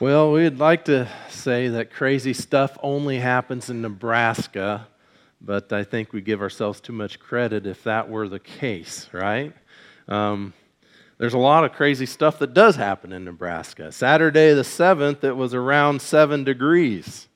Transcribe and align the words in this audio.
Well, 0.00 0.32
we'd 0.32 0.58
like 0.58 0.86
to 0.86 1.08
say 1.28 1.68
that 1.68 1.92
crazy 1.92 2.32
stuff 2.32 2.76
only 2.82 3.20
happens 3.20 3.70
in 3.70 3.80
Nebraska, 3.80 4.88
but 5.40 5.72
I 5.72 5.84
think 5.84 6.12
we 6.12 6.20
give 6.20 6.42
ourselves 6.42 6.80
too 6.80 6.92
much 6.92 7.20
credit 7.20 7.64
if 7.64 7.84
that 7.84 8.10
were 8.10 8.28
the 8.28 8.40
case, 8.40 9.08
right? 9.12 9.54
Um, 10.08 10.52
there's 11.18 11.34
a 11.34 11.38
lot 11.38 11.64
of 11.64 11.74
crazy 11.74 12.06
stuff 12.06 12.40
that 12.40 12.54
does 12.54 12.74
happen 12.74 13.12
in 13.12 13.24
Nebraska. 13.24 13.92
Saturday 13.92 14.52
the 14.52 14.62
7th, 14.62 15.22
it 15.22 15.36
was 15.36 15.54
around 15.54 16.02
7 16.02 16.42
degrees. 16.42 17.28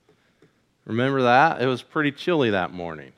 Remember 0.83 1.21
that? 1.21 1.61
It 1.61 1.67
was 1.67 1.81
pretty 1.81 2.11
chilly 2.11 2.49
that 2.49 2.73
morning. 2.73 3.13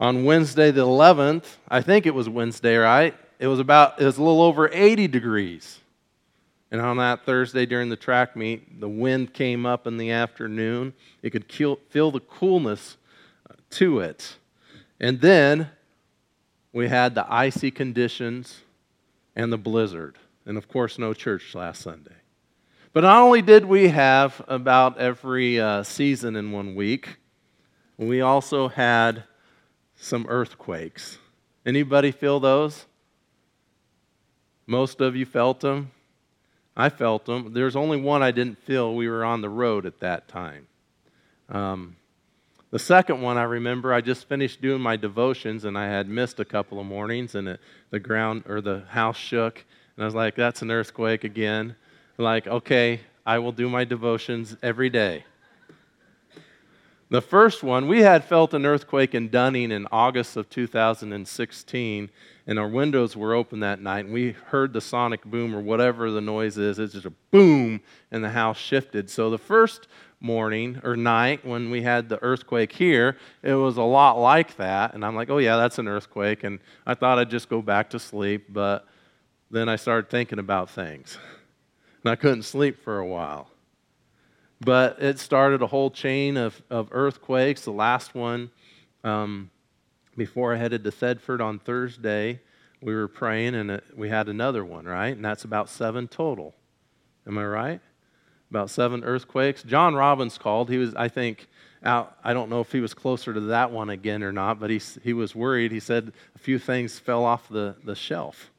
On 0.00 0.24
Wednesday 0.24 0.72
the 0.72 0.84
11th, 0.84 1.44
I 1.68 1.82
think 1.82 2.04
it 2.04 2.16
was 2.16 2.28
Wednesday, 2.28 2.78
right? 2.78 3.14
It 3.38 3.46
was 3.46 3.60
about, 3.60 4.00
it 4.00 4.04
was 4.04 4.18
a 4.18 4.22
little 4.24 4.42
over 4.42 4.68
80 4.72 5.06
degrees. 5.06 5.78
And 6.70 6.80
on 6.80 6.98
that 6.98 7.24
Thursday 7.24 7.64
during 7.64 7.88
the 7.88 7.96
track 7.96 8.36
meet, 8.36 8.80
the 8.80 8.88
wind 8.88 9.32
came 9.32 9.64
up 9.64 9.86
in 9.86 9.96
the 9.96 10.10
afternoon. 10.10 10.92
It 11.22 11.30
could 11.30 11.50
feel 11.50 12.10
the 12.10 12.20
coolness 12.20 12.96
uh, 13.48 13.54
to 13.70 14.00
it. 14.00 14.36
And 15.00 15.20
then 15.20 15.70
we 16.72 16.88
had 16.88 17.14
the 17.14 17.26
icy 17.32 17.70
conditions 17.70 18.62
and 19.34 19.52
the 19.52 19.58
blizzard. 19.58 20.18
And 20.44 20.58
of 20.58 20.68
course, 20.68 20.98
no 20.98 21.14
church 21.14 21.54
last 21.54 21.80
Sunday. 21.82 22.16
But 22.92 23.02
not 23.02 23.22
only 23.22 23.42
did 23.42 23.64
we 23.64 23.88
have 23.88 24.42
about 24.48 24.98
every 24.98 25.60
uh, 25.60 25.82
season 25.82 26.36
in 26.36 26.52
one 26.52 26.74
week, 26.74 27.16
we 27.96 28.20
also 28.20 28.68
had 28.68 29.24
some 29.96 30.26
earthquakes. 30.28 31.18
Anybody 31.64 32.12
feel 32.12 32.40
those? 32.40 32.86
Most 34.66 35.00
of 35.00 35.16
you 35.16 35.26
felt 35.26 35.60
them. 35.60 35.90
I 36.78 36.88
felt 36.90 37.26
them. 37.26 37.52
There's 37.52 37.74
only 37.74 38.00
one 38.00 38.22
I 38.22 38.30
didn't 38.30 38.58
feel. 38.58 38.94
We 38.94 39.08
were 39.08 39.24
on 39.24 39.40
the 39.40 39.48
road 39.48 39.84
at 39.84 39.98
that 39.98 40.28
time. 40.28 40.68
Um, 41.48 41.96
the 42.70 42.78
second 42.78 43.20
one 43.20 43.36
I 43.36 43.42
remember, 43.42 43.92
I 43.92 44.00
just 44.00 44.28
finished 44.28 44.62
doing 44.62 44.80
my 44.80 44.96
devotions 44.96 45.64
and 45.64 45.76
I 45.76 45.88
had 45.88 46.08
missed 46.08 46.38
a 46.38 46.44
couple 46.44 46.78
of 46.78 46.86
mornings 46.86 47.34
and 47.34 47.48
it, 47.48 47.60
the 47.90 47.98
ground 47.98 48.44
or 48.46 48.60
the 48.60 48.84
house 48.90 49.16
shook. 49.16 49.64
And 49.96 50.04
I 50.04 50.06
was 50.06 50.14
like, 50.14 50.36
that's 50.36 50.62
an 50.62 50.70
earthquake 50.70 51.24
again. 51.24 51.74
Like, 52.16 52.46
okay, 52.46 53.00
I 53.26 53.40
will 53.40 53.52
do 53.52 53.68
my 53.68 53.84
devotions 53.84 54.56
every 54.62 54.88
day. 54.88 55.24
The 57.10 57.22
first 57.22 57.62
one, 57.62 57.88
we 57.88 58.00
had 58.00 58.22
felt 58.22 58.52
an 58.52 58.66
earthquake 58.66 59.14
in 59.14 59.30
Dunning 59.30 59.70
in 59.70 59.86
August 59.90 60.36
of 60.36 60.50
2016, 60.50 62.10
and 62.46 62.58
our 62.58 62.68
windows 62.68 63.16
were 63.16 63.32
open 63.32 63.60
that 63.60 63.80
night, 63.80 64.04
and 64.04 64.12
we 64.12 64.32
heard 64.32 64.74
the 64.74 64.82
sonic 64.82 65.24
boom 65.24 65.54
or 65.54 65.60
whatever 65.62 66.10
the 66.10 66.20
noise 66.20 66.58
is. 66.58 66.78
It's 66.78 66.92
just 66.92 67.06
a 67.06 67.12
boom, 67.30 67.80
and 68.10 68.22
the 68.22 68.28
house 68.28 68.58
shifted. 68.58 69.08
So 69.08 69.30
the 69.30 69.38
first 69.38 69.88
morning 70.20 70.80
or 70.84 70.96
night 70.96 71.46
when 71.46 71.70
we 71.70 71.80
had 71.80 72.10
the 72.10 72.22
earthquake 72.22 72.72
here, 72.72 73.16
it 73.42 73.54
was 73.54 73.78
a 73.78 73.82
lot 73.82 74.18
like 74.18 74.56
that, 74.56 74.92
and 74.92 75.02
I'm 75.02 75.16
like, 75.16 75.30
oh 75.30 75.38
yeah, 75.38 75.56
that's 75.56 75.78
an 75.78 75.88
earthquake, 75.88 76.44
and 76.44 76.58
I 76.86 76.92
thought 76.92 77.18
I'd 77.18 77.30
just 77.30 77.48
go 77.48 77.62
back 77.62 77.88
to 77.90 77.98
sleep, 77.98 78.46
but 78.50 78.86
then 79.50 79.70
I 79.70 79.76
started 79.76 80.10
thinking 80.10 80.38
about 80.38 80.68
things, 80.68 81.16
and 82.04 82.10
I 82.10 82.16
couldn't 82.16 82.42
sleep 82.42 82.78
for 82.84 82.98
a 82.98 83.06
while. 83.06 83.48
But 84.60 85.00
it 85.00 85.18
started 85.18 85.62
a 85.62 85.66
whole 85.68 85.90
chain 85.90 86.36
of, 86.36 86.62
of 86.68 86.88
earthquakes. 86.90 87.62
The 87.62 87.72
last 87.72 88.14
one, 88.14 88.50
um, 89.04 89.50
before 90.16 90.54
I 90.54 90.56
headed 90.56 90.82
to 90.84 90.90
Thedford 90.90 91.40
on 91.40 91.58
Thursday, 91.58 92.40
we 92.80 92.94
were 92.94 93.08
praying 93.08 93.54
and 93.54 93.70
it, 93.70 93.84
we 93.96 94.08
had 94.08 94.28
another 94.28 94.64
one, 94.64 94.84
right? 94.84 95.14
And 95.14 95.24
that's 95.24 95.44
about 95.44 95.68
seven 95.68 96.08
total. 96.08 96.54
Am 97.26 97.38
I 97.38 97.46
right? 97.46 97.80
About 98.50 98.70
seven 98.70 99.04
earthquakes. 99.04 99.62
John 99.62 99.94
Robbins 99.94 100.38
called. 100.38 100.70
He 100.70 100.78
was, 100.78 100.94
I 100.94 101.08
think, 101.08 101.46
out. 101.84 102.16
I 102.24 102.32
don't 102.32 102.50
know 102.50 102.60
if 102.60 102.72
he 102.72 102.80
was 102.80 102.94
closer 102.94 103.32
to 103.34 103.40
that 103.40 103.70
one 103.70 103.90
again 103.90 104.22
or 104.22 104.32
not, 104.32 104.58
but 104.58 104.70
he, 104.70 104.80
he 105.02 105.12
was 105.12 105.34
worried. 105.34 105.70
He 105.70 105.80
said 105.80 106.12
a 106.34 106.38
few 106.38 106.58
things 106.58 106.98
fell 106.98 107.24
off 107.24 107.48
the, 107.48 107.76
the 107.84 107.94
shelf 107.94 108.50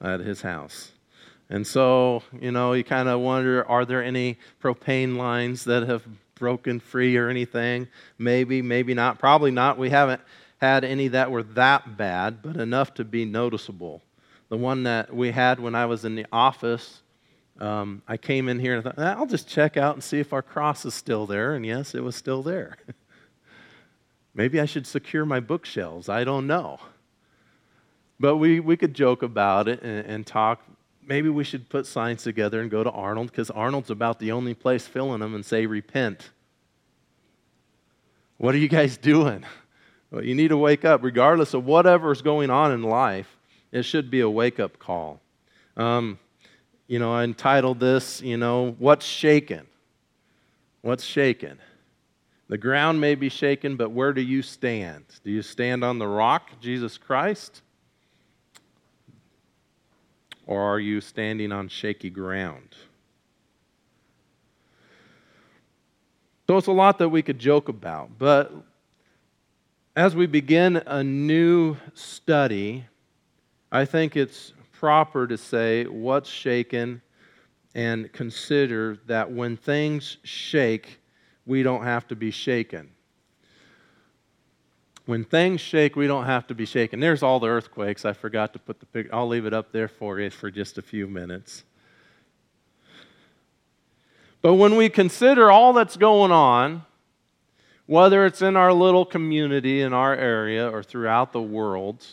at 0.00 0.20
his 0.20 0.42
house. 0.42 0.92
And 1.50 1.66
so, 1.66 2.22
you 2.40 2.52
know, 2.52 2.72
you 2.72 2.84
kind 2.84 3.08
of 3.08 3.20
wonder 3.20 3.68
are 3.68 3.84
there 3.84 4.02
any 4.02 4.38
propane 4.62 5.16
lines 5.16 5.64
that 5.64 5.88
have 5.88 6.06
broken 6.36 6.78
free 6.78 7.16
or 7.16 7.28
anything? 7.28 7.88
Maybe, 8.18 8.62
maybe 8.62 8.94
not. 8.94 9.18
Probably 9.18 9.50
not. 9.50 9.76
We 9.76 9.90
haven't 9.90 10.20
had 10.58 10.84
any 10.84 11.08
that 11.08 11.30
were 11.30 11.42
that 11.42 11.96
bad, 11.96 12.40
but 12.40 12.56
enough 12.56 12.94
to 12.94 13.04
be 13.04 13.24
noticeable. 13.24 14.00
The 14.48 14.56
one 14.56 14.84
that 14.84 15.14
we 15.14 15.32
had 15.32 15.58
when 15.58 15.74
I 15.74 15.86
was 15.86 16.04
in 16.04 16.14
the 16.14 16.26
office, 16.32 17.02
um, 17.60 18.02
I 18.06 18.16
came 18.16 18.48
in 18.48 18.60
here 18.60 18.76
and 18.76 18.84
thought, 18.84 18.98
I'll 18.98 19.26
just 19.26 19.48
check 19.48 19.76
out 19.76 19.94
and 19.94 20.04
see 20.04 20.20
if 20.20 20.32
our 20.32 20.42
cross 20.42 20.84
is 20.84 20.94
still 20.94 21.26
there. 21.26 21.54
And 21.54 21.66
yes, 21.66 21.96
it 21.96 22.02
was 22.02 22.14
still 22.14 22.42
there. 22.42 22.76
Maybe 24.34 24.60
I 24.60 24.66
should 24.66 24.86
secure 24.86 25.26
my 25.26 25.40
bookshelves. 25.40 26.08
I 26.08 26.22
don't 26.22 26.46
know. 26.46 26.78
But 28.20 28.36
we, 28.36 28.60
we 28.60 28.76
could 28.76 28.94
joke 28.94 29.22
about 29.24 29.66
it 29.66 29.82
and, 29.82 30.06
and 30.06 30.26
talk 30.26 30.62
maybe 31.10 31.28
we 31.28 31.42
should 31.42 31.68
put 31.68 31.86
signs 31.86 32.22
together 32.22 32.60
and 32.60 32.70
go 32.70 32.84
to 32.84 32.90
Arnold 32.90 33.26
because 33.32 33.50
Arnold's 33.50 33.90
about 33.90 34.20
the 34.20 34.30
only 34.30 34.54
place 34.54 34.86
filling 34.86 35.18
them 35.18 35.34
and 35.34 35.44
say, 35.44 35.66
repent. 35.66 36.30
What 38.38 38.54
are 38.54 38.58
you 38.58 38.68
guys 38.68 38.96
doing? 38.96 39.44
Well, 40.12 40.24
you 40.24 40.36
need 40.36 40.48
to 40.48 40.56
wake 40.56 40.84
up. 40.84 41.02
Regardless 41.02 41.52
of 41.52 41.66
whatever 41.66 42.12
is 42.12 42.22
going 42.22 42.48
on 42.48 42.70
in 42.70 42.84
life, 42.84 43.36
it 43.72 43.82
should 43.82 44.08
be 44.08 44.20
a 44.20 44.30
wake 44.30 44.60
up 44.60 44.78
call. 44.78 45.20
Um, 45.76 46.16
you 46.86 47.00
know, 47.00 47.12
I 47.12 47.24
entitled 47.24 47.80
this, 47.80 48.22
you 48.22 48.36
know, 48.36 48.76
What's 48.78 49.04
Shaken? 49.04 49.66
What's 50.82 51.04
shaken? 51.04 51.58
The 52.48 52.56
ground 52.56 53.00
may 53.00 53.16
be 53.16 53.28
shaken, 53.28 53.76
but 53.76 53.90
where 53.90 54.12
do 54.12 54.22
you 54.22 54.42
stand? 54.42 55.04
Do 55.24 55.30
you 55.30 55.42
stand 55.42 55.82
on 55.82 55.98
the 55.98 56.08
rock, 56.08 56.50
Jesus 56.60 56.96
Christ? 56.98 57.62
Or 60.50 60.60
are 60.60 60.80
you 60.80 61.00
standing 61.00 61.52
on 61.52 61.68
shaky 61.68 62.10
ground? 62.10 62.74
So 66.48 66.56
it's 66.56 66.66
a 66.66 66.72
lot 66.72 66.98
that 66.98 67.08
we 67.08 67.22
could 67.22 67.38
joke 67.38 67.68
about, 67.68 68.18
but 68.18 68.52
as 69.94 70.16
we 70.16 70.26
begin 70.26 70.82
a 70.86 71.04
new 71.04 71.76
study, 71.94 72.84
I 73.70 73.84
think 73.84 74.16
it's 74.16 74.52
proper 74.72 75.28
to 75.28 75.38
say 75.38 75.84
what's 75.84 76.28
shaken 76.28 77.00
and 77.76 78.12
consider 78.12 78.98
that 79.06 79.30
when 79.30 79.56
things 79.56 80.16
shake, 80.24 80.98
we 81.46 81.62
don't 81.62 81.84
have 81.84 82.08
to 82.08 82.16
be 82.16 82.32
shaken. 82.32 82.90
When 85.10 85.24
things 85.24 85.60
shake, 85.60 85.96
we 85.96 86.06
don't 86.06 86.26
have 86.26 86.46
to 86.46 86.54
be 86.54 86.64
shaken. 86.64 87.00
There's 87.00 87.20
all 87.20 87.40
the 87.40 87.48
earthquakes. 87.48 88.04
I 88.04 88.12
forgot 88.12 88.52
to 88.52 88.60
put 88.60 88.78
the 88.78 88.86
picture. 88.86 89.12
I'll 89.12 89.26
leave 89.26 89.44
it 89.44 89.52
up 89.52 89.72
there 89.72 89.88
for 89.88 90.20
you 90.20 90.30
for 90.30 90.52
just 90.52 90.78
a 90.78 90.82
few 90.82 91.08
minutes. 91.08 91.64
But 94.40 94.54
when 94.54 94.76
we 94.76 94.88
consider 94.88 95.50
all 95.50 95.72
that's 95.72 95.96
going 95.96 96.30
on, 96.30 96.84
whether 97.86 98.24
it's 98.24 98.40
in 98.40 98.54
our 98.54 98.72
little 98.72 99.04
community, 99.04 99.80
in 99.80 99.92
our 99.92 100.14
area, 100.14 100.70
or 100.70 100.80
throughout 100.80 101.32
the 101.32 101.42
world, 101.42 102.06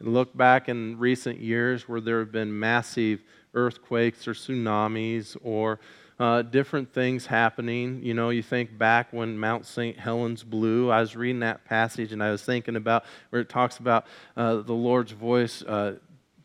and 0.00 0.14
look 0.14 0.34
back 0.34 0.70
in 0.70 0.98
recent 0.98 1.38
years 1.38 1.86
where 1.86 2.00
there 2.00 2.20
have 2.20 2.32
been 2.32 2.58
massive 2.58 3.20
earthquakes 3.52 4.26
or 4.26 4.32
tsunamis 4.32 5.36
or 5.42 5.78
uh, 6.18 6.42
different 6.42 6.92
things 6.92 7.26
happening. 7.26 8.00
You 8.02 8.14
know, 8.14 8.30
you 8.30 8.42
think 8.42 8.76
back 8.76 9.12
when 9.12 9.38
Mount 9.38 9.66
St. 9.66 9.98
Helens 9.98 10.42
blew. 10.44 10.90
I 10.90 11.00
was 11.00 11.16
reading 11.16 11.40
that 11.40 11.64
passage 11.64 12.12
and 12.12 12.22
I 12.22 12.30
was 12.30 12.42
thinking 12.42 12.76
about 12.76 13.04
where 13.30 13.42
it 13.42 13.48
talks 13.48 13.78
about 13.78 14.06
uh, 14.36 14.56
the 14.56 14.72
Lord's 14.72 15.12
voice 15.12 15.62
uh, 15.62 15.96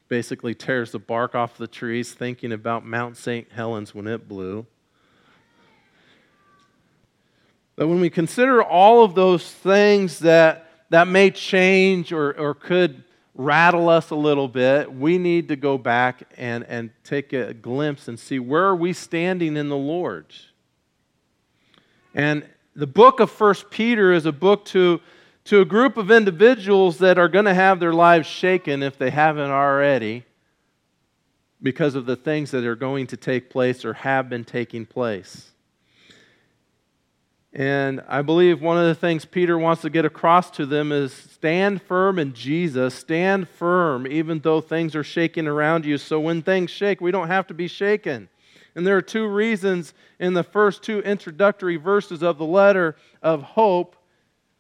basically 0.08 0.56
tears 0.56 0.92
the 0.92 1.00
bark 1.00 1.36
off 1.36 1.58
the 1.58 1.68
trees, 1.68 2.14
thinking 2.14 2.52
about 2.52 2.86
Mount 2.86 3.18
St. 3.18 3.52
Helens 3.52 3.94
when 3.94 4.08
it 4.08 4.28
blew. 4.28 4.66
But 7.76 7.88
when 7.88 8.02
we 8.02 8.10
consider 8.10 8.64
all 8.64 9.04
of 9.04 9.14
those 9.14 9.52
things 9.52 10.20
that, 10.20 10.72
that 10.90 11.08
may 11.08 11.30
change 11.30 12.12
or, 12.12 12.34
or 12.34 12.56
could 12.56 13.04
rattle 13.38 13.88
us 13.88 14.10
a 14.10 14.16
little 14.16 14.48
bit, 14.48 14.92
we 14.92 15.20
need 15.20 15.48
to 15.48 15.56
go 15.56 15.78
back 15.78 16.24
and, 16.38 16.66
and 16.66 16.90
take 17.04 17.32
a 17.34 17.54
glimpse 17.54 18.08
and 18.08 18.20
see 18.20 18.40
where 18.40 18.66
are 18.66 18.76
we 18.76 18.92
standing 18.92 19.56
in 19.56 19.70
the 19.70 19.78
Lord. 19.78 20.34
And 22.16 22.44
the 22.76 22.88
book 22.88 23.20
of 23.20 23.30
First 23.30 23.70
Peter 23.70 24.12
is 24.12 24.26
a 24.26 24.32
book 24.32 24.66
to, 24.66 25.00
to 25.46 25.62
a 25.62 25.66
group 25.66 25.98
of 25.98 26.10
individuals 26.10 26.98
that 26.98 27.20
are 27.20 27.28
going 27.28 27.46
to 27.46 27.54
have 27.54 27.80
their 27.80 27.94
lives 27.94 28.28
shaken 28.28 28.82
if 28.82 28.98
they 28.98 29.12
haven't 29.12 29.52
already 29.52 30.26
because 31.62 31.94
of 31.94 32.08
the 32.08 32.16
things 32.16 32.52
that 32.52 32.66
are 32.66 32.76
going 32.76 33.06
to 33.08 33.18
take 33.18 33.52
place 33.52 33.86
or 33.86 33.94
have 33.94 34.30
been 34.30 34.46
taking 34.46 34.86
place. 34.86 35.52
And 37.54 38.04
I 38.08 38.22
believe 38.22 38.62
one 38.62 38.78
of 38.78 38.86
the 38.86 38.96
things 38.96 39.26
Peter 39.26 39.58
wants 39.58 39.82
to 39.82 39.90
get 39.90 40.06
across 40.06 40.52
to 40.52 40.66
them 40.66 40.92
is 40.92 41.14
stand 41.14 41.82
firm 41.82 42.20
in 42.20 42.34
Jesus. 42.34 42.94
Stand 42.94 43.48
firm 43.48 44.06
even 44.06 44.40
though 44.40 44.62
things 44.62 44.96
are 44.96 45.04
shaking 45.04 45.48
around 45.48 45.86
you. 45.86 45.98
So 45.98 46.20
when 46.20 46.42
things 46.42 46.70
shake, 46.70 47.02
we 47.02 47.12
don't 47.12 47.30
have 47.30 47.48
to 47.48 47.54
be 47.54 47.68
shaken. 47.68 48.30
And 48.76 48.86
there 48.86 48.96
are 48.96 49.02
two 49.02 49.28
reasons 49.28 49.94
in 50.20 50.34
the 50.34 50.44
first 50.44 50.84
two 50.84 51.00
introductory 51.00 51.78
verses 51.78 52.22
of 52.22 52.38
the 52.38 52.46
letter 52.46 52.96
of 53.24 53.42
hope 53.42 53.96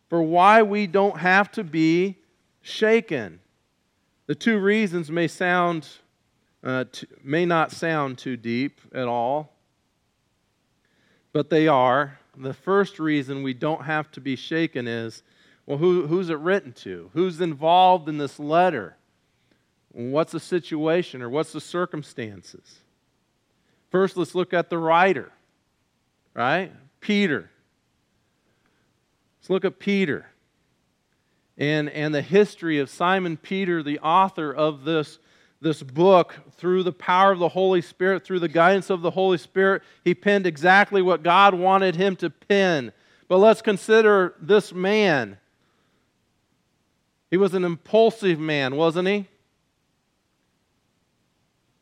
for 0.10 0.24
why 0.24 0.63
we 0.63 0.88
don't 0.88 1.19
have 1.19 1.51
to 1.51 1.63
be 1.63 2.18
shaken. 2.62 3.40
The 4.25 4.36
two 4.36 4.60
reasons 4.60 5.12
may 5.12 5.28
sound 5.28 5.88
uh, 6.63 6.86
t- 6.92 7.07
may 7.24 7.45
not 7.45 7.72
sound 7.72 8.18
too 8.18 8.36
deep 8.36 8.81
at 8.94 9.07
all, 9.07 9.54
but 11.31 11.50
they 11.50 11.68
are. 11.68 12.19
The 12.38 12.54
first 12.54 13.00
reason 13.00 13.44
we 13.44 13.54
don't 13.54 13.84
have 13.84 14.12
to 14.12 14.22
be 14.22 14.36
shaken 14.36 14.88
is 14.88 15.24
well, 15.66 15.78
who, 15.78 16.07
who's 16.07 16.30
it 16.30 16.39
written 16.39 16.72
to? 16.74 17.12
Who's 17.13 17.42
involved 17.42 18.07
in 18.07 18.18
this 18.18 18.39
letter? 18.39 18.95
What's 19.92 20.31
the 20.31 20.39
situation 20.39 21.22
or 21.22 21.30
what's 21.30 21.51
the 21.51 21.60
circumstances? 21.60 22.80
First, 23.89 24.16
let's 24.16 24.34
look 24.34 24.54
at 24.54 24.69
the 24.69 24.78
writer, 24.78 25.31
right? 26.34 26.72
Peter. 27.01 27.51
Let's 29.40 29.50
look 29.50 29.66
at 29.66 29.78
Peter 29.78 30.28
and, 31.57 31.90
and 31.90 32.16
the 32.16 32.22
history 32.22 32.80
of 32.80 32.90
Simon 32.90 33.36
Peter, 33.36 33.83
the 33.83 34.00
author 34.00 34.54
of 34.54 34.86
this, 34.86 35.19
this 35.62 35.81
book, 35.81 36.36
through 36.57 36.83
the 36.83 36.92
power 36.92 37.31
of 37.31 37.39
the 37.39 37.50
Holy 37.50 37.81
Spirit, 37.81 38.24
through 38.24 38.39
the 38.39 38.48
guidance 38.48 38.89
of 38.89 39.01
the 39.01 39.12
Holy 39.12 39.38
Spirit. 39.38 39.81
He 40.04 40.13
penned 40.13 40.45
exactly 40.45 41.01
what 41.01 41.24
God 41.24 41.54
wanted 41.54 41.95
him 41.95 42.15
to 42.18 42.30
pen. 42.30 42.92
But 43.27 43.38
let's 43.38 43.62
consider 43.62 44.36
this 44.39 44.71
man 44.71 45.38
he 47.30 47.38
was 47.38 47.54
an 47.54 47.65
impulsive 47.65 48.39
man, 48.39 48.75
wasn't 48.75 49.07
he? 49.07 49.27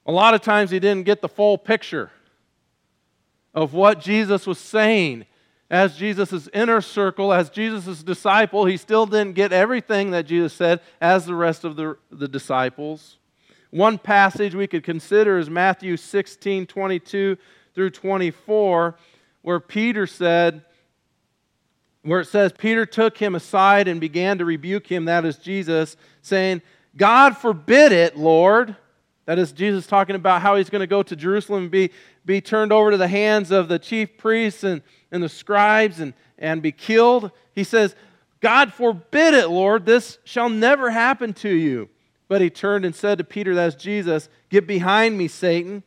A 0.05 0.11
lot 0.11 0.33
of 0.33 0.41
times 0.41 0.71
he 0.71 0.79
didn't 0.79 1.05
get 1.05 1.21
the 1.21 1.29
full 1.29 1.57
picture 1.57 2.11
of 3.53 3.73
what 3.73 3.99
Jesus 3.99 4.45
was 4.45 4.59
saying. 4.59 5.25
As 5.69 5.97
Jesus' 5.97 6.47
inner 6.53 6.79
circle, 6.79 7.33
as 7.33 7.49
Jesus' 7.49 8.03
disciple, 8.03 8.65
he 8.65 8.77
still 8.77 9.07
didn't 9.07 9.33
get 9.33 9.51
everything 9.51 10.11
that 10.11 10.27
Jesus 10.27 10.53
said 10.53 10.79
as 11.01 11.25
the 11.25 11.33
rest 11.33 11.63
of 11.63 11.75
the, 11.75 11.97
the 12.11 12.27
disciples. 12.27 13.17
One 13.75 13.97
passage 13.97 14.55
we 14.55 14.67
could 14.67 14.85
consider 14.85 15.37
is 15.37 15.49
Matthew 15.49 15.97
16 15.97 16.65
22 16.65 17.37
through 17.73 17.89
24, 17.89 18.95
where 19.41 19.59
Peter 19.59 20.07
said, 20.07 20.63
where 22.01 22.21
it 22.21 22.27
says, 22.27 22.53
Peter 22.57 22.85
took 22.85 23.17
him 23.17 23.35
aside 23.35 23.89
and 23.89 23.99
began 23.99 24.37
to 24.37 24.45
rebuke 24.45 24.87
him, 24.87 25.03
that 25.05 25.25
is 25.25 25.37
Jesus, 25.37 25.97
saying, 26.21 26.61
God 26.95 27.35
forbid 27.35 27.91
it, 27.91 28.15
Lord. 28.15 28.77
That 29.25 29.39
is 29.39 29.51
Jesus 29.51 29.85
talking 29.85 30.15
about 30.15 30.41
how 30.41 30.55
he's 30.55 30.69
going 30.69 30.79
to 30.79 30.87
go 30.87 31.03
to 31.03 31.13
Jerusalem 31.13 31.63
and 31.63 31.71
be, 31.71 31.91
be 32.25 32.39
turned 32.39 32.71
over 32.71 32.91
to 32.91 32.97
the 32.97 33.09
hands 33.09 33.51
of 33.51 33.67
the 33.67 33.77
chief 33.77 34.15
priests 34.15 34.63
and, 34.63 34.83
and 35.11 35.21
the 35.21 35.27
scribes 35.27 35.99
and, 35.99 36.13
and 36.37 36.61
be 36.61 36.71
killed. 36.71 37.29
He 37.53 37.65
says, 37.65 37.93
God 38.39 38.71
forbid 38.71 39.33
it, 39.33 39.49
Lord. 39.49 39.85
This 39.85 40.17
shall 40.23 40.47
never 40.47 40.91
happen 40.91 41.33
to 41.33 41.49
you. 41.49 41.89
But 42.27 42.41
he 42.41 42.49
turned 42.49 42.85
and 42.85 42.95
said 42.95 43.17
to 43.19 43.23
Peter, 43.23 43.53
That's 43.53 43.75
Jesus, 43.75 44.29
Get 44.49 44.67
behind 44.67 45.17
me, 45.17 45.27
Satan. 45.27 45.83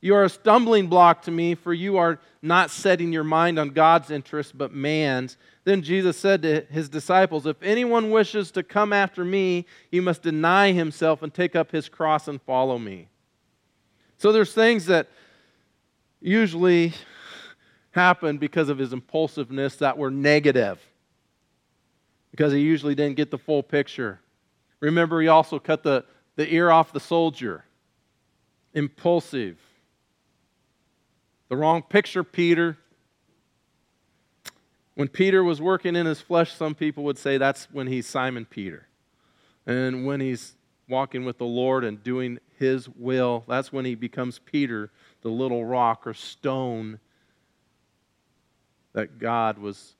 You 0.00 0.14
are 0.14 0.24
a 0.24 0.28
stumbling 0.28 0.86
block 0.86 1.22
to 1.22 1.30
me, 1.30 1.56
for 1.56 1.74
you 1.74 1.96
are 1.96 2.20
not 2.40 2.70
setting 2.70 3.12
your 3.12 3.24
mind 3.24 3.58
on 3.58 3.70
God's 3.70 4.10
interest, 4.10 4.56
but 4.56 4.72
man's. 4.72 5.36
Then 5.64 5.82
Jesus 5.82 6.16
said 6.16 6.42
to 6.42 6.60
his 6.70 6.88
disciples, 6.88 7.46
If 7.46 7.60
anyone 7.62 8.10
wishes 8.10 8.52
to 8.52 8.62
come 8.62 8.92
after 8.92 9.24
me, 9.24 9.66
he 9.90 9.98
must 9.98 10.22
deny 10.22 10.70
himself 10.70 11.22
and 11.22 11.34
take 11.34 11.56
up 11.56 11.72
his 11.72 11.88
cross 11.88 12.28
and 12.28 12.40
follow 12.42 12.78
me. 12.78 13.08
So 14.18 14.30
there's 14.30 14.52
things 14.52 14.86
that 14.86 15.08
usually 16.20 16.92
happen 17.90 18.38
because 18.38 18.68
of 18.68 18.78
his 18.78 18.92
impulsiveness 18.92 19.76
that 19.76 19.98
were 19.98 20.10
negative, 20.10 20.80
because 22.30 22.52
he 22.52 22.60
usually 22.60 22.94
didn't 22.94 23.16
get 23.16 23.32
the 23.32 23.38
full 23.38 23.64
picture. 23.64 24.20
Remember, 24.80 25.20
he 25.20 25.28
also 25.28 25.58
cut 25.58 25.82
the, 25.82 26.04
the 26.36 26.52
ear 26.52 26.70
off 26.70 26.92
the 26.92 27.00
soldier. 27.00 27.64
Impulsive. 28.74 29.58
The 31.48 31.56
wrong 31.56 31.82
picture, 31.82 32.22
Peter. 32.22 32.78
When 34.94 35.08
Peter 35.08 35.42
was 35.42 35.60
working 35.60 35.96
in 35.96 36.06
his 36.06 36.20
flesh, 36.20 36.52
some 36.52 36.74
people 36.74 37.04
would 37.04 37.18
say 37.18 37.38
that's 37.38 37.68
when 37.70 37.86
he's 37.86 38.06
Simon 38.06 38.44
Peter. 38.44 38.88
And 39.66 40.06
when 40.06 40.20
he's 40.20 40.54
walking 40.88 41.24
with 41.24 41.38
the 41.38 41.44
Lord 41.44 41.84
and 41.84 42.02
doing 42.02 42.38
his 42.58 42.88
will, 42.88 43.44
that's 43.46 43.72
when 43.72 43.84
he 43.84 43.94
becomes 43.94 44.38
Peter, 44.38 44.90
the 45.22 45.28
little 45.28 45.64
rock 45.64 46.06
or 46.06 46.14
stone 46.14 46.98
that 48.92 49.18
God 49.18 49.58
was 49.58 49.94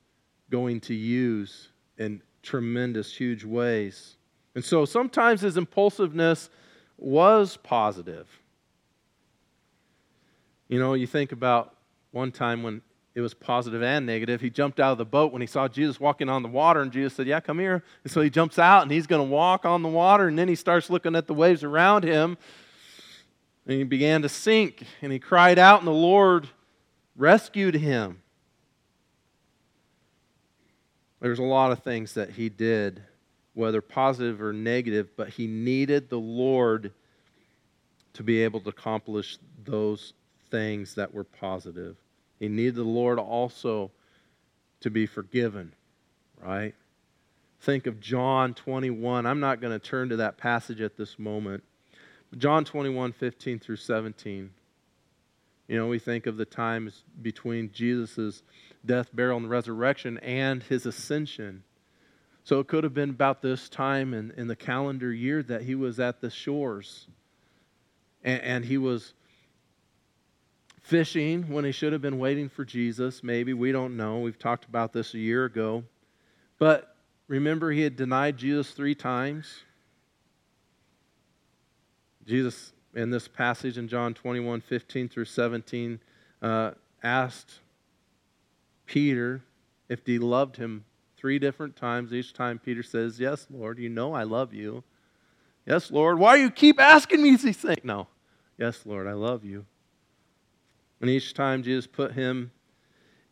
going 0.49 0.81
to 0.81 0.93
use 0.93 1.69
in 1.97 2.21
tremendous, 2.41 3.15
huge 3.15 3.43
ways. 3.43 4.17
And 4.55 4.63
so 4.63 4.85
sometimes 4.85 5.41
his 5.41 5.57
impulsiveness 5.57 6.49
was 6.97 7.57
positive. 7.57 8.27
You 10.67 10.79
know, 10.79 10.93
you 10.93 11.07
think 11.07 11.31
about 11.31 11.75
one 12.11 12.31
time 12.31 12.63
when 12.63 12.81
it 13.15 13.21
was 13.21 13.33
positive 13.33 13.81
and 13.81 14.05
negative. 14.05 14.39
He 14.39 14.49
jumped 14.49 14.79
out 14.79 14.93
of 14.93 14.97
the 14.97 15.05
boat 15.05 15.31
when 15.33 15.41
he 15.41 15.47
saw 15.47 15.67
Jesus 15.67 15.99
walking 15.99 16.29
on 16.29 16.43
the 16.43 16.49
water, 16.49 16.81
and 16.81 16.91
Jesus 16.91 17.13
said, 17.15 17.27
Yeah, 17.27 17.39
come 17.39 17.59
here. 17.59 17.83
And 18.03 18.11
so 18.11 18.21
he 18.21 18.29
jumps 18.29 18.59
out 18.59 18.83
and 18.83 18.91
he's 18.91 19.07
going 19.07 19.27
to 19.27 19.31
walk 19.31 19.65
on 19.65 19.81
the 19.81 19.89
water, 19.89 20.27
and 20.27 20.37
then 20.37 20.47
he 20.47 20.55
starts 20.55 20.89
looking 20.89 21.15
at 21.15 21.27
the 21.27 21.33
waves 21.33 21.63
around 21.63 22.03
him, 22.03 22.37
and 23.65 23.77
he 23.77 23.83
began 23.83 24.21
to 24.21 24.29
sink, 24.29 24.83
and 25.01 25.11
he 25.11 25.19
cried 25.19 25.59
out, 25.59 25.79
and 25.79 25.87
the 25.87 25.91
Lord 25.91 26.47
rescued 27.15 27.75
him. 27.75 28.21
There's 31.19 31.39
a 31.39 31.43
lot 31.43 31.71
of 31.71 31.83
things 31.83 32.13
that 32.13 32.31
he 32.31 32.47
did, 32.47 33.03
whether 33.59 33.81
positive 33.81 34.41
or 34.41 34.53
negative, 34.53 35.09
but 35.17 35.27
he 35.27 35.45
needed 35.45 36.09
the 36.09 36.17
Lord 36.17 36.93
to 38.13 38.23
be 38.23 38.41
able 38.41 38.61
to 38.61 38.69
accomplish 38.69 39.37
those 39.65 40.13
things 40.49 40.95
that 40.95 41.13
were 41.13 41.25
positive. 41.25 41.97
He 42.39 42.47
needed 42.47 42.75
the 42.75 42.83
Lord 42.83 43.19
also 43.19 43.91
to 44.79 44.89
be 44.89 45.05
forgiven, 45.05 45.73
right? 46.41 46.73
Think 47.59 47.85
of 47.85 47.99
John 47.99 48.53
21. 48.53 49.25
I'm 49.25 49.41
not 49.41 49.59
going 49.59 49.77
to 49.77 49.85
turn 49.85 50.07
to 50.09 50.15
that 50.15 50.37
passage 50.37 50.79
at 50.79 50.95
this 50.95 51.19
moment. 51.19 51.61
John 52.37 52.63
21, 52.63 53.11
15 53.11 53.59
through 53.59 53.75
17. 53.75 54.51
You 55.67 55.77
know, 55.77 55.87
we 55.87 55.99
think 55.99 56.27
of 56.27 56.37
the 56.37 56.45
times 56.45 57.03
between 57.21 57.71
Jesus' 57.73 58.41
death, 58.85 59.09
burial, 59.13 59.37
and 59.37 59.49
resurrection 59.49 60.17
and 60.19 60.63
his 60.63 60.85
ascension. 60.85 61.63
So 62.49 62.59
it 62.59 62.67
could 62.67 62.83
have 62.83 62.95
been 62.95 63.11
about 63.11 63.43
this 63.43 63.69
time 63.69 64.11
in, 64.15 64.31
in 64.35 64.47
the 64.47 64.55
calendar 64.55 65.13
year 65.13 65.43
that 65.43 65.61
he 65.61 65.75
was 65.75 65.99
at 65.99 66.19
the 66.19 66.31
shores. 66.31 67.05
And, 68.23 68.41
and 68.41 68.65
he 68.65 68.79
was 68.79 69.13
fishing 70.81 71.43
when 71.49 71.63
he 71.63 71.71
should 71.71 71.93
have 71.93 72.01
been 72.01 72.17
waiting 72.17 72.49
for 72.49 72.65
Jesus. 72.65 73.21
Maybe. 73.21 73.53
We 73.53 73.71
don't 73.71 73.95
know. 73.95 74.21
We've 74.21 74.39
talked 74.39 74.65
about 74.65 74.93
this 74.93 75.13
a 75.13 75.19
year 75.19 75.45
ago. 75.45 75.83
But 76.57 76.95
remember, 77.27 77.69
he 77.69 77.81
had 77.81 77.95
denied 77.95 78.37
Jesus 78.37 78.71
three 78.71 78.95
times. 78.95 79.59
Jesus, 82.25 82.73
in 82.95 83.11
this 83.11 83.27
passage 83.27 83.77
in 83.77 83.87
John 83.87 84.15
21 84.15 84.61
15 84.61 85.07
through 85.07 85.25
17, 85.25 85.99
uh, 86.41 86.71
asked 87.03 87.59
Peter 88.87 89.43
if 89.87 90.03
he 90.03 90.17
loved 90.17 90.55
him 90.55 90.85
three 91.19 91.39
different 91.39 91.75
times. 91.75 92.13
Each 92.13 92.33
time 92.33 92.59
Peter 92.59 92.83
says, 92.83 93.19
Yes, 93.19 93.47
Lord, 93.49 93.77
you 93.77 93.89
know 93.89 94.13
I 94.13 94.23
love 94.23 94.53
you. 94.53 94.83
Yes, 95.65 95.91
Lord. 95.91 96.17
Why 96.17 96.37
do 96.37 96.43
you 96.43 96.49
keep 96.49 96.79
asking 96.79 97.21
me 97.21 97.35
these 97.35 97.57
things? 97.57 97.83
No. 97.83 98.07
Yes, 98.57 98.85
Lord, 98.85 99.07
I 99.07 99.13
love 99.13 99.43
you. 99.43 99.65
And 101.01 101.09
each 101.09 101.33
time 101.33 101.63
Jesus 101.63 101.87
put 101.87 102.13
him 102.13 102.51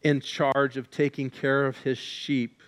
in 0.03 0.21
charge 0.21 0.77
of 0.77 0.91
taking 0.91 1.29
care 1.29 1.65
of 1.65 1.77
his 1.79 1.97
sheep. 1.97 2.61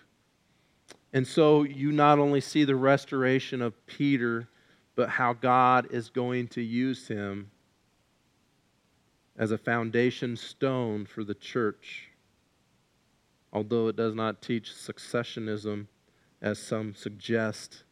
And 1.12 1.26
so 1.26 1.62
you 1.62 1.92
not 1.92 2.18
only 2.18 2.40
see 2.40 2.64
the 2.64 2.76
restoration 2.76 3.62
of 3.62 3.86
Peter, 3.86 4.48
but 4.94 5.08
how 5.08 5.32
God 5.32 5.88
is 5.90 6.10
going 6.10 6.48
to 6.48 6.62
use 6.62 7.08
him 7.08 7.50
as 9.38 9.50
a 9.50 9.58
foundation 9.58 10.36
stone 10.36 11.06
for 11.06 11.24
the 11.24 11.34
church. 11.34 12.09
Although 13.52 13.88
it 13.88 13.96
does 13.96 14.14
not 14.14 14.42
teach 14.42 14.72
successionism, 14.72 15.86
as 16.40 16.58
some 16.58 16.94
suggest, 16.94 17.84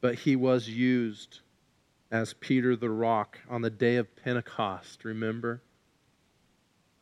but 0.00 0.14
he 0.16 0.36
was 0.36 0.68
used 0.68 1.40
as 2.10 2.34
Peter 2.34 2.76
the 2.76 2.90
rock 2.90 3.38
on 3.48 3.62
the 3.62 3.70
day 3.70 3.96
of 3.96 4.14
Pentecost, 4.16 5.04
remember? 5.04 5.62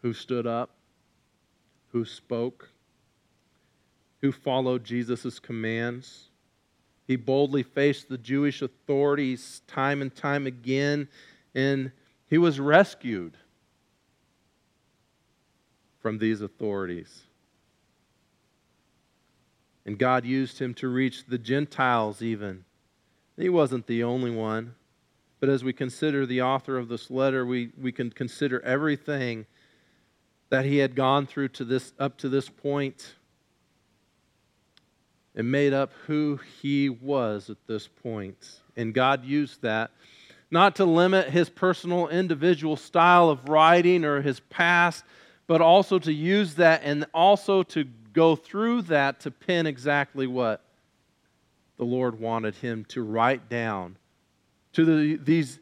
who 0.03 0.15
stood 0.15 0.47
up, 0.47 0.71
who 1.89 2.05
spoke, 2.05 2.71
who 4.23 4.33
followed 4.33 4.83
Jesus' 4.85 5.39
commands. 5.39 6.31
He 7.07 7.17
boldly 7.17 7.63
faced 7.63 8.09
the 8.09 8.17
Jewish 8.17 8.63
authorities 8.63 9.61
time 9.67 10.01
and 10.01 10.15
time 10.15 10.47
again, 10.47 11.09
and 11.55 11.93
he 12.27 12.39
was 12.39 12.59
rescued. 12.59 13.37
from 16.01 16.17
these 16.17 16.41
authorities. 16.41 17.25
And 19.87 19.99
God 19.99 20.25
used 20.25 20.59
him 20.59 20.75
to 20.75 20.89
reach 20.89 21.27
the 21.27 21.39
Gentiles, 21.39 22.23
even. 22.23 22.65
He 23.37 23.49
wasn't 23.49 23.87
the 23.87 24.05
only 24.05 24.31
one. 24.31 24.75
But 25.41 25.49
as 25.49 25.65
we 25.65 25.73
consider 25.73 26.27
the 26.27 26.43
author 26.43 26.77
of 26.77 26.89
this 26.89 27.11
letter, 27.11 27.47
we, 27.47 27.73
we 27.81 27.93
can 27.93 28.11
consider 28.11 28.61
everything 28.61 29.47
that 30.51 30.67
he 30.67 30.79
had 30.79 30.95
gone 30.95 31.27
through 31.27 31.49
to 31.49 31.65
this, 31.65 31.93
up 31.99 32.19
to 32.19 32.29
this 32.29 32.49
point 32.49 33.15
and 35.35 35.51
made 35.51 35.73
up 35.73 35.93
who 36.07 36.39
he 36.61 36.91
was 36.91 37.49
at 37.49 37.57
this 37.67 37.89
point. 37.89 38.61
And 38.77 38.93
God 38.93 39.25
used 39.25 39.63
that 39.63 39.93
not 40.51 40.77
to 40.77 40.85
limit 40.85 41.31
his 41.31 41.49
personal 41.49 42.09
individual 42.09 42.77
style 42.77 43.31
of 43.31 43.49
writing 43.49 44.05
or 44.05 44.21
his 44.21 44.41
past, 44.41 45.05
but 45.47 45.61
also 45.61 45.99
to 46.01 46.13
use 46.13 46.57
that 46.57 46.83
and 46.85 47.07
also 47.15 47.63
to 47.63 47.85
go 48.13 48.37
through 48.37 48.83
that 48.83 49.21
to 49.21 49.31
pin 49.31 49.67
exactly 49.67 50.27
what 50.27 50.65
the 51.77 51.85
Lord 51.85 52.21
wanted 52.21 52.55
him 52.57 52.85
to 52.87 53.03
write 53.03 53.49
down 53.49 53.97
to 54.75 54.85
the, 54.85 55.17
these 55.17 55.59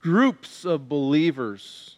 groups 0.00 0.64
of 0.64 0.88
believers. 0.88 1.96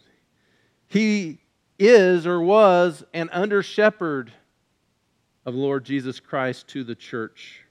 He 0.87 1.39
is 1.79 2.27
or 2.27 2.41
was 2.41 3.05
an 3.13 3.29
under 3.33 3.63
shepherd 3.63 4.33
of 5.45 5.55
Lord 5.55 5.85
Jesus 5.85 6.21
Christ 6.21 6.69
to 6.69 6.85
the 6.85 6.95
church. 6.95 7.63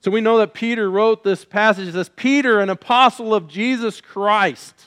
So 0.00 0.10
we 0.10 0.20
know 0.20 0.38
that 0.38 0.54
Peter 0.54 0.90
wrote 0.90 1.24
this 1.24 1.44
passage. 1.44 1.88
It 1.88 1.92
says, 1.92 2.08
Peter, 2.08 2.60
an 2.60 2.70
apostle 2.70 3.34
of 3.34 3.48
Jesus 3.48 4.00
Christ. 4.00 4.86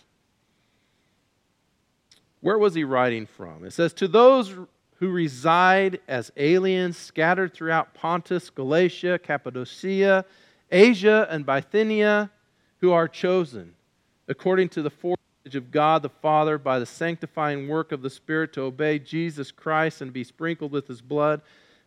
Where 2.42 2.58
was 2.58 2.74
he 2.74 2.84
writing 2.84 3.28
from? 3.28 3.64
It 3.64 3.74
says, 3.74 3.94
To 3.94 4.08
those 4.08 4.54
who 5.04 5.10
reside 5.10 6.00
as 6.08 6.32
aliens 6.38 6.96
scattered 6.96 7.54
throughout 7.54 7.94
Pontus, 7.94 8.50
Galatia, 8.50 9.20
Cappadocia, 9.20 10.24
Asia, 10.72 11.28
and 11.30 11.46
Bithynia, 11.46 12.32
who 12.80 12.94
are 12.94 13.10
chosen, 13.10 13.74
according 14.30 14.70
to 14.70 14.82
the 14.82 14.90
foreknowledge 14.90 15.56
of 15.56 15.72
God 15.72 16.04
the 16.04 16.10
Father, 16.10 16.58
by 16.58 16.80
the 16.80 16.86
sanctifying 16.86 17.68
work 17.68 17.92
of 17.92 18.02
the 18.02 18.10
Spirit, 18.10 18.54
to 18.54 18.62
obey 18.62 18.98
Jesus 18.98 19.52
Christ 19.52 20.00
and 20.00 20.14
be 20.14 20.24
sprinkled 20.24 20.72
with 20.72 20.88
his 20.88 21.02
blood. 21.02 21.42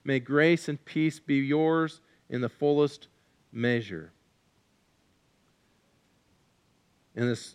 May 0.05 0.21
grace 0.21 0.69
and 0.69 0.85
peace 0.85 1.19
be 1.19 1.37
yours 1.37 2.03
in 2.29 2.43
the 2.43 2.51
fullest 2.51 3.09
measure. 3.51 4.13
In 7.15 7.27
this 7.27 7.55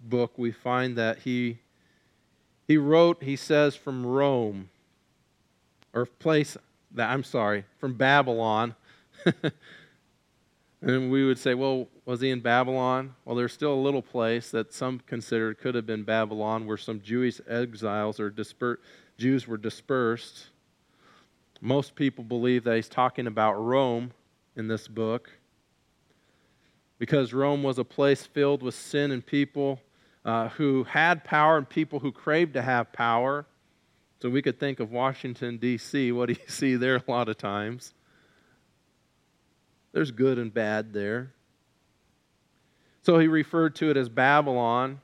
book, 0.00 0.34
we 0.36 0.52
find 0.52 0.94
that 0.98 1.18
he, 1.18 1.58
he 2.68 2.76
wrote, 2.76 3.22
he 3.22 3.34
says, 3.34 3.74
from 3.74 4.04
Rome, 4.04 4.68
or 5.94 6.04
place 6.04 6.56
that, 6.92 7.08
I'm 7.10 7.24
sorry, 7.24 7.64
from 7.78 7.94
Babylon. 7.94 8.74
and 10.82 11.10
we 11.10 11.24
would 11.24 11.38
say, 11.38 11.54
well, 11.54 11.88
was 12.04 12.20
he 12.20 12.28
in 12.28 12.40
Babylon? 12.40 13.14
Well, 13.24 13.36
there's 13.36 13.54
still 13.54 13.72
a 13.72 13.82
little 13.82 14.02
place 14.02 14.50
that 14.50 14.74
some 14.74 15.00
considered 15.00 15.58
could 15.58 15.74
have 15.74 15.86
been 15.86 16.02
Babylon 16.02 16.66
where 16.66 16.76
some 16.76 17.00
Jewish 17.00 17.40
exiles 17.48 18.20
or 18.20 18.30
disper- 18.30 18.76
Jews 19.16 19.48
were 19.48 19.56
dispersed. 19.56 20.48
Most 21.62 21.94
people 21.94 22.22
believe 22.22 22.64
that 22.64 22.76
he's 22.76 22.88
talking 22.88 23.26
about 23.26 23.54
Rome 23.54 24.12
in 24.56 24.68
this 24.68 24.88
book 24.88 25.30
because 26.98 27.32
Rome 27.32 27.62
was 27.62 27.78
a 27.78 27.84
place 27.84 28.26
filled 28.26 28.62
with 28.62 28.74
sin 28.74 29.10
and 29.10 29.24
people 29.24 29.80
uh, 30.28 30.50
who 30.50 30.84
had 30.84 31.24
power 31.24 31.56
and 31.56 31.66
people 31.66 32.00
who 32.00 32.12
craved 32.12 32.52
to 32.52 32.60
have 32.60 32.92
power. 32.92 33.46
So 34.20 34.28
we 34.28 34.42
could 34.42 34.60
think 34.60 34.78
of 34.78 34.92
Washington, 34.92 35.56
D.C. 35.56 36.12
What 36.12 36.26
do 36.26 36.34
you 36.34 36.48
see 36.48 36.76
there 36.76 36.96
a 36.96 37.10
lot 37.10 37.30
of 37.30 37.38
times? 37.38 37.94
There's 39.92 40.10
good 40.10 40.38
and 40.38 40.52
bad 40.52 40.92
there. 40.92 41.32
So 43.00 43.18
he 43.18 43.26
referred 43.26 43.74
to 43.76 43.90
it 43.90 43.96
as 43.96 44.10
Babylon. 44.10 45.00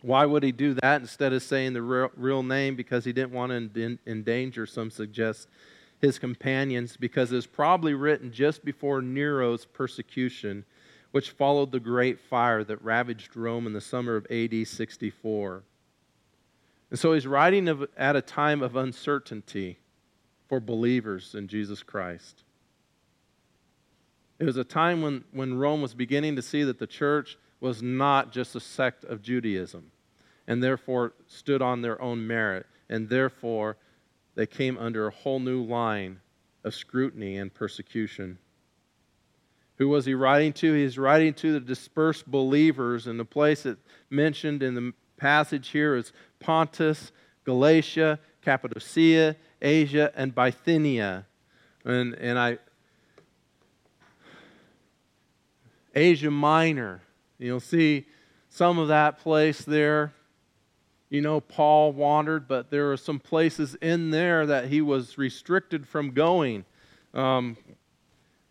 Why 0.00 0.24
would 0.26 0.44
he 0.44 0.52
do 0.52 0.74
that 0.74 1.00
instead 1.00 1.32
of 1.32 1.42
saying 1.42 1.72
the 1.72 1.82
real, 1.82 2.10
real 2.16 2.44
name? 2.44 2.76
Because 2.76 3.04
he 3.04 3.12
didn't 3.12 3.32
want 3.32 3.74
to 3.74 3.98
endanger, 4.06 4.64
some 4.64 4.92
suggest, 4.92 5.48
his 6.00 6.20
companions 6.20 6.96
because 6.96 7.32
it 7.32 7.36
was 7.36 7.48
probably 7.48 7.94
written 7.94 8.30
just 8.30 8.64
before 8.64 9.02
Nero's 9.02 9.64
persecution, 9.64 10.64
which 11.14 11.30
followed 11.30 11.70
the 11.70 11.78
great 11.78 12.18
fire 12.18 12.64
that 12.64 12.82
ravaged 12.82 13.36
Rome 13.36 13.68
in 13.68 13.72
the 13.72 13.80
summer 13.80 14.16
of 14.16 14.26
AD 14.32 14.66
64. 14.66 15.62
And 16.90 16.98
so 16.98 17.12
he's 17.12 17.24
writing 17.24 17.68
of, 17.68 17.86
at 17.96 18.16
a 18.16 18.20
time 18.20 18.64
of 18.64 18.74
uncertainty 18.74 19.78
for 20.48 20.58
believers 20.58 21.36
in 21.36 21.46
Jesus 21.46 21.84
Christ. 21.84 22.42
It 24.40 24.44
was 24.44 24.56
a 24.56 24.64
time 24.64 25.02
when, 25.02 25.22
when 25.30 25.56
Rome 25.56 25.80
was 25.80 25.94
beginning 25.94 26.34
to 26.34 26.42
see 26.42 26.64
that 26.64 26.80
the 26.80 26.86
church 26.88 27.38
was 27.60 27.80
not 27.80 28.32
just 28.32 28.56
a 28.56 28.60
sect 28.60 29.04
of 29.04 29.22
Judaism 29.22 29.92
and 30.48 30.60
therefore 30.60 31.12
stood 31.28 31.62
on 31.62 31.80
their 31.80 32.02
own 32.02 32.26
merit 32.26 32.66
and 32.88 33.08
therefore 33.08 33.76
they 34.34 34.46
came 34.46 34.76
under 34.78 35.06
a 35.06 35.12
whole 35.12 35.38
new 35.38 35.62
line 35.62 36.18
of 36.64 36.74
scrutiny 36.74 37.36
and 37.36 37.54
persecution. 37.54 38.36
Who 39.78 39.88
was 39.88 40.06
he 40.06 40.14
writing 40.14 40.52
to? 40.54 40.72
He's 40.72 40.98
writing 40.98 41.34
to 41.34 41.52
the 41.52 41.60
dispersed 41.60 42.30
believers, 42.30 43.06
and 43.06 43.18
the 43.18 43.24
place 43.24 43.64
that 43.64 43.78
mentioned 44.08 44.62
in 44.62 44.74
the 44.74 44.92
passage 45.16 45.68
here 45.68 45.96
is 45.96 46.12
Pontus, 46.38 47.12
Galatia, 47.44 48.18
Cappadocia, 48.42 49.36
Asia, 49.60 50.12
and 50.14 50.34
Bithynia. 50.34 51.26
And, 51.84 52.14
and 52.14 52.38
I, 52.38 52.58
Asia 55.94 56.30
Minor, 56.30 57.02
you'll 57.38 57.60
see 57.60 58.06
some 58.48 58.78
of 58.78 58.88
that 58.88 59.18
place 59.18 59.62
there 59.62 60.12
you 61.14 61.20
know, 61.20 61.40
Paul 61.40 61.92
wandered, 61.92 62.48
but 62.48 62.70
there 62.70 62.90
are 62.90 62.96
some 62.96 63.20
places 63.20 63.76
in 63.76 64.10
there 64.10 64.46
that 64.46 64.66
he 64.66 64.80
was 64.80 65.16
restricted 65.16 65.86
from 65.86 66.10
going. 66.10 66.64
Um, 67.12 67.56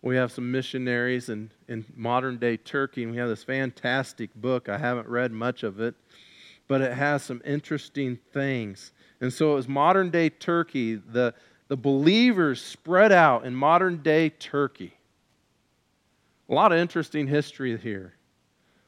we 0.03 0.17
have 0.17 0.33
some 0.33 0.51
missionaries 0.51 1.29
in, 1.29 1.49
in 1.69 1.85
modern 1.95 2.37
day 2.37 2.57
Turkey, 2.57 3.03
and 3.03 3.13
we 3.13 3.17
have 3.17 3.29
this 3.29 3.43
fantastic 3.43 4.35
book. 4.35 4.67
I 4.67 4.77
haven't 4.77 5.07
read 5.07 5.31
much 5.31 5.63
of 5.63 5.79
it, 5.79 5.95
but 6.67 6.81
it 6.81 6.91
has 6.93 7.23
some 7.23 7.41
interesting 7.45 8.19
things. 8.33 8.91
And 9.21 9.31
so 9.31 9.53
it 9.53 9.55
was 9.55 9.67
modern 9.69 10.09
day 10.09 10.29
Turkey. 10.29 10.95
The, 10.95 11.33
the 11.69 11.77
believers 11.77 12.61
spread 12.61 13.13
out 13.13 13.45
in 13.45 13.55
modern 13.55 14.03
day 14.03 14.27
Turkey. 14.29 14.93
A 16.49 16.53
lot 16.53 16.73
of 16.73 16.79
interesting 16.79 17.25
history 17.25 17.77
here, 17.77 18.13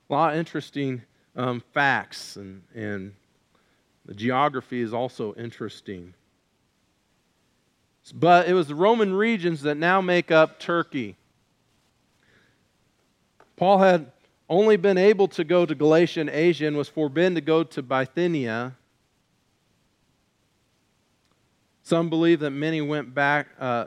a 0.10 0.14
lot 0.14 0.34
of 0.34 0.40
interesting 0.40 1.02
um, 1.38 1.64
facts 1.74 2.36
and, 2.36 2.62
and 2.76 3.14
the 4.06 4.14
geography 4.14 4.82
is 4.82 4.94
also 4.94 5.34
interesting. 5.36 6.14
But 8.14 8.48
it 8.48 8.54
was 8.54 8.68
the 8.68 8.76
Roman 8.76 9.14
regions 9.14 9.62
that 9.64 9.76
now 9.76 10.02
make 10.02 10.32
up 10.32 10.60
Turkey. 10.60 11.18
Paul 13.56 13.80
had 13.80 14.12
only 14.50 14.78
been 14.78 14.98
able 14.98 15.28
to 15.30 15.44
go 15.44 15.66
to 15.66 15.74
Galatia 15.74 16.22
and 16.22 16.30
Asia 16.30 16.68
and 16.68 16.78
was 16.78 16.90
forbidden 16.90 17.36
to 17.36 17.42
go 17.42 17.64
to 17.64 17.82
Bithynia. 17.82 18.76
Some 21.84 22.10
believe 22.10 22.40
that 22.42 22.52
many 22.52 22.82
went 22.82 23.14
back. 23.14 23.48
Uh, 23.60 23.86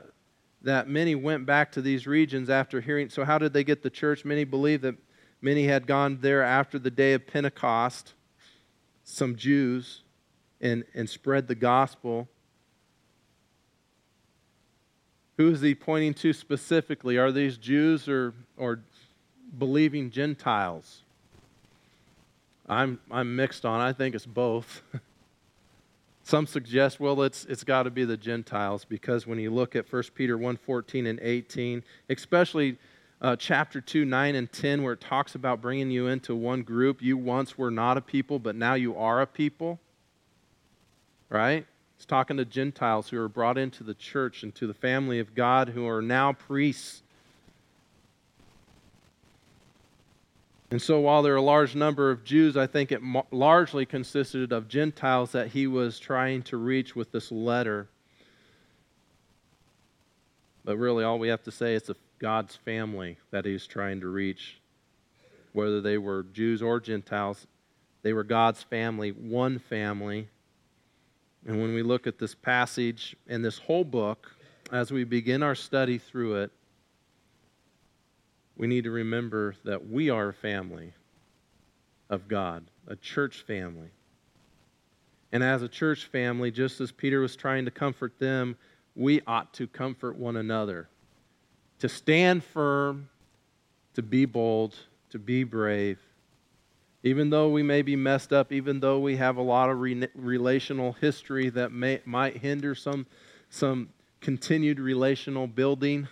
that 0.63 0.89
many 0.89 1.15
went 1.15 1.47
back 1.47 1.73
to 1.73 1.83
these 1.83 2.07
regions 2.07 2.51
after 2.51 2.81
hearing. 2.81 3.11
So, 3.11 3.25
how 3.25 3.39
did 3.39 3.53
they 3.53 3.63
get 3.63 3.83
the 3.83 3.91
church? 3.91 4.25
Many 4.25 4.45
believe 4.45 4.81
that 4.81 4.97
many 5.41 5.65
had 5.67 5.87
gone 5.87 6.19
there 6.21 6.43
after 6.43 6.79
the 6.79 6.91
day 6.91 7.13
of 7.15 7.27
Pentecost. 7.27 8.15
Some 9.05 9.37
Jews 9.37 10.03
and, 10.61 10.85
and 10.95 11.09
spread 11.09 11.49
the 11.49 11.55
gospel. 11.55 12.29
Who 15.39 15.51
is 15.51 15.61
he 15.61 15.75
pointing 15.75 16.15
to 16.15 16.33
specifically? 16.33 17.17
Are 17.17 17.33
these 17.33 17.57
Jews 17.57 18.09
or, 18.09 18.35
or 18.57 18.81
believing 19.59 20.11
Gentiles? 20.11 21.03
I'm, 22.69 23.01
I'm 23.11 23.35
mixed 23.35 23.65
on. 23.65 23.81
I 23.81 23.95
think 23.95 24.15
it's 24.15 24.27
both. 24.27 24.83
Some 26.25 26.47
suggest, 26.47 27.01
well, 27.01 27.23
it's, 27.23 27.47
it's 27.47 27.65
got 27.65 27.85
to 27.85 27.91
be 27.91 28.05
the 28.05 28.19
Gentiles 28.19 28.85
because 28.85 29.27
when 29.27 29.39
you 29.39 29.51
look 29.51 29.75
at 29.75 29.91
1 29.91 30.03
Peter 30.15 30.37
1 30.37 30.59
14 30.59 31.07
and 31.07 31.19
18, 31.23 31.83
especially 32.11 32.77
uh, 33.23 33.35
chapter 33.37 33.81
2, 33.81 34.05
9 34.05 34.35
and 34.35 34.53
10, 34.53 34.83
where 34.83 34.93
it 34.93 35.01
talks 35.01 35.35
about 35.35 35.63
bringing 35.63 35.91
you 35.91 36.09
into 36.09 36.37
one 36.37 36.61
group, 36.61 37.01
you 37.01 37.17
once 37.17 37.57
were 37.57 37.71
not 37.71 37.97
a 37.97 38.03
people, 38.03 38.39
but 38.39 38.55
now 38.55 38.75
you 38.75 38.95
are 38.95 39.23
a 39.23 39.27
people 39.27 39.81
right? 41.29 41.67
He's 41.99 42.07
talking 42.07 42.37
to 42.37 42.45
Gentiles 42.45 43.09
who 43.09 43.21
are 43.21 43.29
brought 43.29 43.59
into 43.59 43.83
the 43.83 43.93
church 43.93 44.45
and 44.45 44.55
to 44.55 44.69
the 44.69 44.75
family 44.75 45.19
of 45.19 45.35
God 45.35 45.71
who 45.71 45.87
are 45.89 46.01
now 46.01 46.33
priests. 46.33 47.03
And 50.71 50.81
so, 50.81 51.01
while 51.01 51.23
there 51.23 51.33
are 51.33 51.37
a 51.37 51.43
large 51.43 51.75
number 51.75 52.11
of 52.11 52.23
Jews, 52.23 52.57
I 52.57 52.69
think 52.69 52.93
it 52.93 53.03
largely 53.33 53.85
consisted 53.85 54.53
of 54.53 54.69
Gentiles 54.69 55.33
that 55.33 55.49
he 55.49 55.67
was 55.67 55.99
trying 55.99 56.43
to 56.43 56.57
reach 56.57 56.95
with 56.95 57.11
this 57.11 57.33
letter. 57.33 57.89
But 60.65 60.77
really, 60.77 61.03
all 61.03 61.19
we 61.19 61.29
have 61.29 61.43
to 61.45 61.51
say 61.51 61.75
is 61.75 61.91
God's 62.21 62.55
family 62.55 63.17
that 63.31 63.45
he's 63.45 63.67
trying 63.67 64.01
to 64.03 64.09
reach. 64.09 64.61
Whether 65.53 65.81
they 65.81 65.99
were 65.99 66.23
Jews 66.23 66.63
or 66.63 66.79
Gentiles, 66.79 67.47
they 68.03 68.13
were 68.13 68.23
God's 68.23 68.63
family, 68.63 69.11
one 69.11 69.59
family. 69.59 70.29
And 71.49 71.63
when 71.63 71.73
we 71.73 71.83
look 71.83 72.07
at 72.07 72.19
this 72.19 72.35
passage 72.35 73.17
and 73.27 73.43
this 73.43 73.57
whole 73.57 73.83
book, 73.83 74.37
as 74.71 74.93
we 74.93 75.05
begin 75.05 75.43
our 75.43 75.55
study 75.55 75.97
through 75.97 76.43
it, 76.43 76.51
we 78.55 78.67
need 78.67 78.85
to 78.85 78.91
remember 78.91 79.55
that 79.65 79.89
we 79.89 80.11
are 80.11 80.29
a 80.29 80.35
family 80.35 80.93
of 82.11 82.29
God, 82.29 82.65
a 82.87 82.97
church 82.97 83.45
family. 83.47 83.89
And 85.33 85.43
as 85.43 85.63
a 85.63 85.69
church 85.69 86.05
family, 86.05 86.51
just 86.51 86.83
as 86.83 86.93
Peter 86.93 87.21
was 87.21 87.35
trying 87.35 87.65
to 87.65 87.71
comfort 87.71 88.19
them, 88.19 88.55
we 88.95 89.23
ought 89.27 89.55
to 89.55 89.67
comfort 89.67 90.19
one 90.19 90.37
another, 90.37 90.91
to 91.79 91.89
stand 91.89 92.45
firm, 92.45 93.09
to 93.95 94.03
be 94.03 94.27
bold, 94.27 94.75
to 95.09 95.19
be 95.19 95.45
brave. 95.45 95.99
Even 97.03 97.31
though 97.31 97.49
we 97.49 97.63
may 97.63 97.83
be 97.83 97.95
messed 97.95 98.33
up, 98.33 98.53
even 98.53 98.81
though 98.81 98.99
we 98.99 99.17
have 99.17 99.37
a 99.37 99.43
lot 99.43 99.71
of 99.71 99.81
re- 99.81 100.09
relational 100.15 100.95
history 100.95 101.49
that 101.51 101.71
may, 101.71 102.01
might 102.05 102.39
hinder 102.39 102.75
some, 102.75 103.07
some 103.51 103.91
continued 104.21 104.81
relational 104.81 105.47
building, 105.47 106.09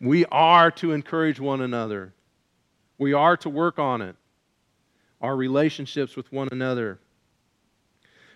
we 0.00 0.26
are 0.26 0.70
to 0.72 0.92
encourage 0.92 1.40
one 1.40 1.62
another. 1.62 2.12
We 2.98 3.14
are 3.14 3.36
to 3.38 3.48
work 3.48 3.78
on 3.78 4.02
it, 4.02 4.16
our 5.22 5.34
relationships 5.34 6.14
with 6.14 6.30
one 6.30 6.48
another. 6.52 6.98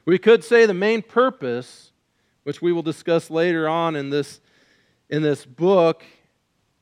We 0.06 0.18
could 0.18 0.44
say 0.44 0.64
the 0.64 0.74
main 0.74 1.02
purpose, 1.02 1.92
which 2.44 2.62
we 2.62 2.72
will 2.72 2.82
discuss 2.82 3.30
later 3.30 3.68
on 3.68 3.96
in 3.96 4.08
this, 4.08 4.40
in 5.10 5.22
this 5.22 5.44
book, 5.44 6.04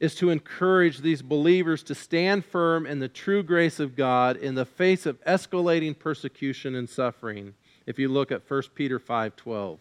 is 0.03 0.17
to 0.17 0.31
encourage 0.31 0.99
these 0.99 1.23
believers 1.23 1.81
to 1.85 1.95
stand 1.95 2.45
firm 2.45 2.87
in 2.87 2.99
the 2.99 3.07
true 3.07 3.41
grace 3.41 3.79
of 3.79 3.95
God 3.95 4.37
in 4.37 4.57
the 4.57 4.65
face 4.65 5.07
of 5.07 5.25
escalating 5.25 5.97
persecution 5.97 6.75
and 6.75 6.91
suffering. 6.91 7.55
If 7.87 8.01
you 8.01 8.09
look 8.09 8.33
at 8.33 8.43
1 8.43 8.75
Peter 8.75 8.99
5:12. 8.99 9.79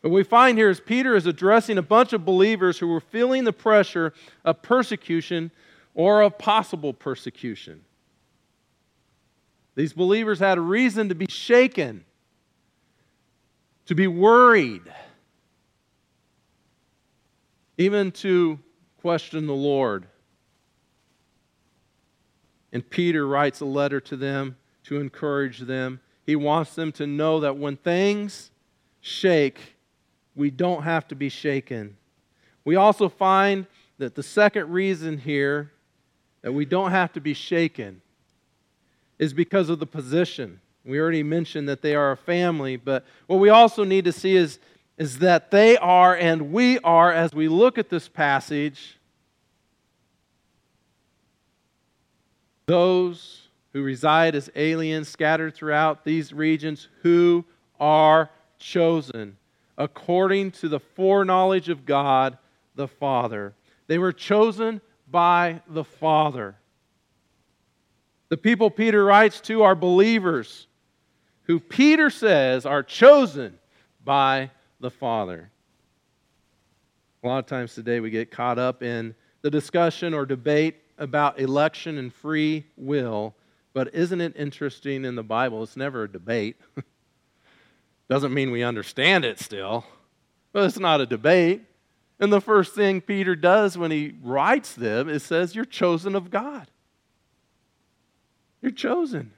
What 0.00 0.12
we 0.12 0.24
find 0.24 0.58
here 0.58 0.68
is 0.68 0.80
Peter 0.80 1.14
is 1.14 1.26
addressing 1.26 1.78
a 1.78 1.82
bunch 1.82 2.12
of 2.12 2.24
believers 2.24 2.80
who 2.80 2.88
were 2.88 3.00
feeling 3.00 3.44
the 3.44 3.52
pressure 3.52 4.12
of 4.44 4.62
persecution 4.62 5.52
or 5.94 6.20
of 6.20 6.36
possible 6.36 6.92
persecution. 6.92 7.84
These 9.76 9.92
believers 9.92 10.40
had 10.40 10.58
a 10.58 10.60
reason 10.60 11.08
to 11.08 11.14
be 11.14 11.26
shaken, 11.28 12.04
to 13.86 13.94
be 13.94 14.08
worried, 14.08 14.82
even 17.76 18.12
to 18.12 18.58
question 19.00 19.46
the 19.46 19.54
Lord. 19.54 20.06
And 22.72 22.88
Peter 22.88 23.26
writes 23.26 23.60
a 23.60 23.66
letter 23.66 24.00
to 24.00 24.16
them 24.16 24.56
to 24.84 25.00
encourage 25.00 25.60
them. 25.60 26.00
He 26.26 26.36
wants 26.36 26.74
them 26.74 26.92
to 26.92 27.06
know 27.06 27.40
that 27.40 27.56
when 27.56 27.76
things 27.76 28.50
shake, 29.00 29.76
we 30.34 30.50
don't 30.50 30.82
have 30.82 31.06
to 31.08 31.14
be 31.14 31.28
shaken. 31.28 31.96
We 32.64 32.76
also 32.76 33.08
find 33.08 33.66
that 33.98 34.14
the 34.14 34.22
second 34.22 34.70
reason 34.70 35.18
here 35.18 35.72
that 36.42 36.52
we 36.52 36.64
don't 36.64 36.90
have 36.90 37.12
to 37.12 37.20
be 37.20 37.34
shaken 37.34 38.02
is 39.18 39.32
because 39.32 39.68
of 39.68 39.78
the 39.78 39.86
position. 39.86 40.60
We 40.84 40.98
already 40.98 41.22
mentioned 41.22 41.68
that 41.68 41.80
they 41.80 41.94
are 41.94 42.12
a 42.12 42.16
family, 42.16 42.76
but 42.76 43.06
what 43.26 43.38
we 43.38 43.48
also 43.48 43.84
need 43.84 44.04
to 44.06 44.12
see 44.12 44.36
is, 44.36 44.58
is 44.96 45.18
that 45.18 45.50
they 45.50 45.76
are 45.76 46.14
and 46.14 46.52
we 46.52 46.78
are, 46.80 47.12
as 47.12 47.34
we 47.34 47.48
look 47.48 47.78
at 47.78 47.88
this 47.88 48.08
passage, 48.08 48.98
those 52.66 53.48
who 53.72 53.82
reside 53.82 54.34
as 54.34 54.50
aliens 54.54 55.08
scattered 55.08 55.54
throughout 55.54 56.04
these 56.04 56.32
regions 56.32 56.88
who 57.02 57.44
are 57.80 58.30
chosen 58.58 59.36
according 59.76 60.52
to 60.52 60.68
the 60.68 60.78
foreknowledge 60.78 61.68
of 61.68 61.84
God 61.84 62.38
the 62.76 62.88
Father. 62.88 63.54
They 63.88 63.98
were 63.98 64.12
chosen 64.12 64.80
by 65.10 65.60
the 65.68 65.84
Father. 65.84 66.56
The 68.28 68.36
people 68.36 68.70
Peter 68.70 69.04
writes 69.04 69.40
to 69.42 69.62
are 69.62 69.74
believers 69.74 70.66
who 71.42 71.60
Peter 71.60 72.10
says 72.10 72.64
are 72.64 72.82
chosen 72.82 73.58
by 74.04 74.50
the 74.84 74.90
Father. 74.90 75.50
A 77.22 77.26
lot 77.26 77.38
of 77.38 77.46
times 77.46 77.74
today 77.74 78.00
we 78.00 78.10
get 78.10 78.30
caught 78.30 78.58
up 78.58 78.82
in 78.82 79.14
the 79.40 79.50
discussion 79.50 80.12
or 80.12 80.26
debate 80.26 80.76
about 80.98 81.40
election 81.40 81.96
and 81.96 82.12
free 82.12 82.66
will, 82.76 83.34
but 83.72 83.94
isn't 83.94 84.20
it 84.20 84.34
interesting 84.36 85.06
in 85.06 85.14
the 85.14 85.22
Bible? 85.22 85.62
It's 85.62 85.74
never 85.74 86.02
a 86.02 86.12
debate. 86.12 86.60
Doesn't 88.10 88.34
mean 88.34 88.50
we 88.50 88.62
understand 88.62 89.24
it 89.24 89.40
still, 89.40 89.86
but 90.52 90.64
it's 90.64 90.78
not 90.78 91.00
a 91.00 91.06
debate. 91.06 91.62
And 92.20 92.30
the 92.30 92.42
first 92.42 92.74
thing 92.74 93.00
Peter 93.00 93.34
does 93.34 93.78
when 93.78 93.90
he 93.90 94.12
writes 94.22 94.74
them 94.74 95.08
is 95.08 95.22
says, 95.22 95.54
You're 95.54 95.64
chosen 95.64 96.14
of 96.14 96.30
God. 96.30 96.66
You're 98.60 98.70
chosen 98.70 99.32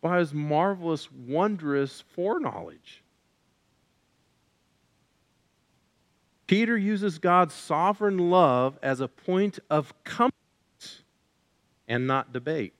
by 0.00 0.20
his 0.20 0.32
marvelous, 0.32 1.10
wondrous 1.10 2.04
foreknowledge. 2.14 3.01
Peter 6.46 6.76
uses 6.76 7.18
God's 7.18 7.54
sovereign 7.54 8.30
love 8.30 8.78
as 8.82 9.00
a 9.00 9.08
point 9.08 9.58
of 9.70 9.92
comfort 10.04 10.34
and 11.88 12.06
not 12.06 12.32
debate. 12.32 12.74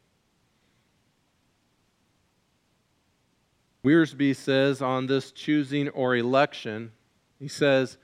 Wiersbe 3.84 4.34
says 4.36 4.80
on 4.80 5.06
this 5.06 5.32
choosing 5.32 5.88
or 5.88 6.14
election, 6.16 6.92
he 7.38 7.48
says, 7.48 7.98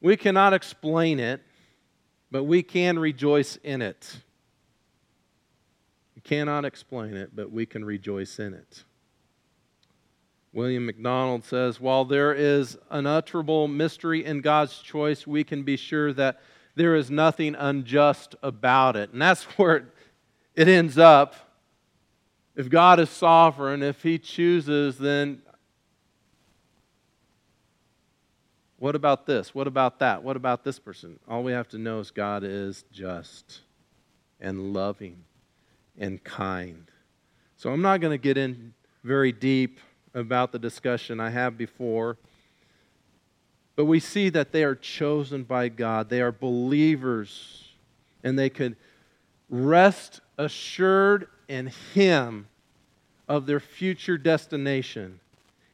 We 0.00 0.16
cannot 0.16 0.54
explain 0.54 1.20
it, 1.20 1.42
but 2.30 2.44
we 2.44 2.62
can 2.62 2.98
rejoice 2.98 3.56
in 3.56 3.82
it. 3.82 4.20
We 6.14 6.22
cannot 6.22 6.64
explain 6.64 7.14
it, 7.14 7.36
but 7.36 7.50
we 7.50 7.66
can 7.66 7.84
rejoice 7.84 8.38
in 8.38 8.54
it. 8.54 8.84
William 10.58 10.86
MacDonald 10.86 11.44
says, 11.44 11.80
While 11.80 12.04
there 12.04 12.34
is 12.34 12.76
unutterable 12.90 13.68
mystery 13.68 14.24
in 14.24 14.40
God's 14.40 14.78
choice, 14.78 15.24
we 15.24 15.44
can 15.44 15.62
be 15.62 15.76
sure 15.76 16.12
that 16.14 16.40
there 16.74 16.96
is 16.96 17.12
nothing 17.12 17.54
unjust 17.54 18.34
about 18.42 18.96
it. 18.96 19.12
And 19.12 19.22
that's 19.22 19.44
where 19.56 19.92
it 20.56 20.66
ends 20.66 20.98
up 20.98 21.36
if 22.56 22.68
God 22.68 22.98
is 22.98 23.08
sovereign, 23.08 23.84
if 23.84 24.02
He 24.02 24.18
chooses, 24.18 24.98
then 24.98 25.42
what 28.80 28.96
about 28.96 29.26
this? 29.26 29.54
What 29.54 29.68
about 29.68 30.00
that? 30.00 30.24
What 30.24 30.36
about 30.36 30.64
this 30.64 30.80
person? 30.80 31.20
All 31.28 31.44
we 31.44 31.52
have 31.52 31.68
to 31.68 31.78
know 31.78 32.00
is 32.00 32.10
God 32.10 32.42
is 32.42 32.84
just 32.90 33.60
and 34.40 34.72
loving 34.72 35.22
and 35.96 36.22
kind. 36.24 36.90
So 37.56 37.70
I'm 37.70 37.82
not 37.82 38.00
going 38.00 38.10
to 38.10 38.18
get 38.20 38.36
in 38.36 38.74
very 39.04 39.30
deep 39.30 39.78
about 40.14 40.52
the 40.52 40.58
discussion 40.58 41.20
I 41.20 41.30
have 41.30 41.56
before. 41.58 42.16
But 43.76 43.84
we 43.84 44.00
see 44.00 44.28
that 44.30 44.50
they 44.50 44.64
are 44.64 44.74
chosen 44.74 45.44
by 45.44 45.68
God. 45.68 46.08
They 46.08 46.20
are 46.20 46.32
believers. 46.32 47.68
And 48.24 48.38
they 48.38 48.50
could 48.50 48.76
rest 49.48 50.20
assured 50.36 51.28
in 51.46 51.70
Him 51.94 52.48
of 53.28 53.46
their 53.46 53.60
future 53.60 54.18
destination, 54.18 55.20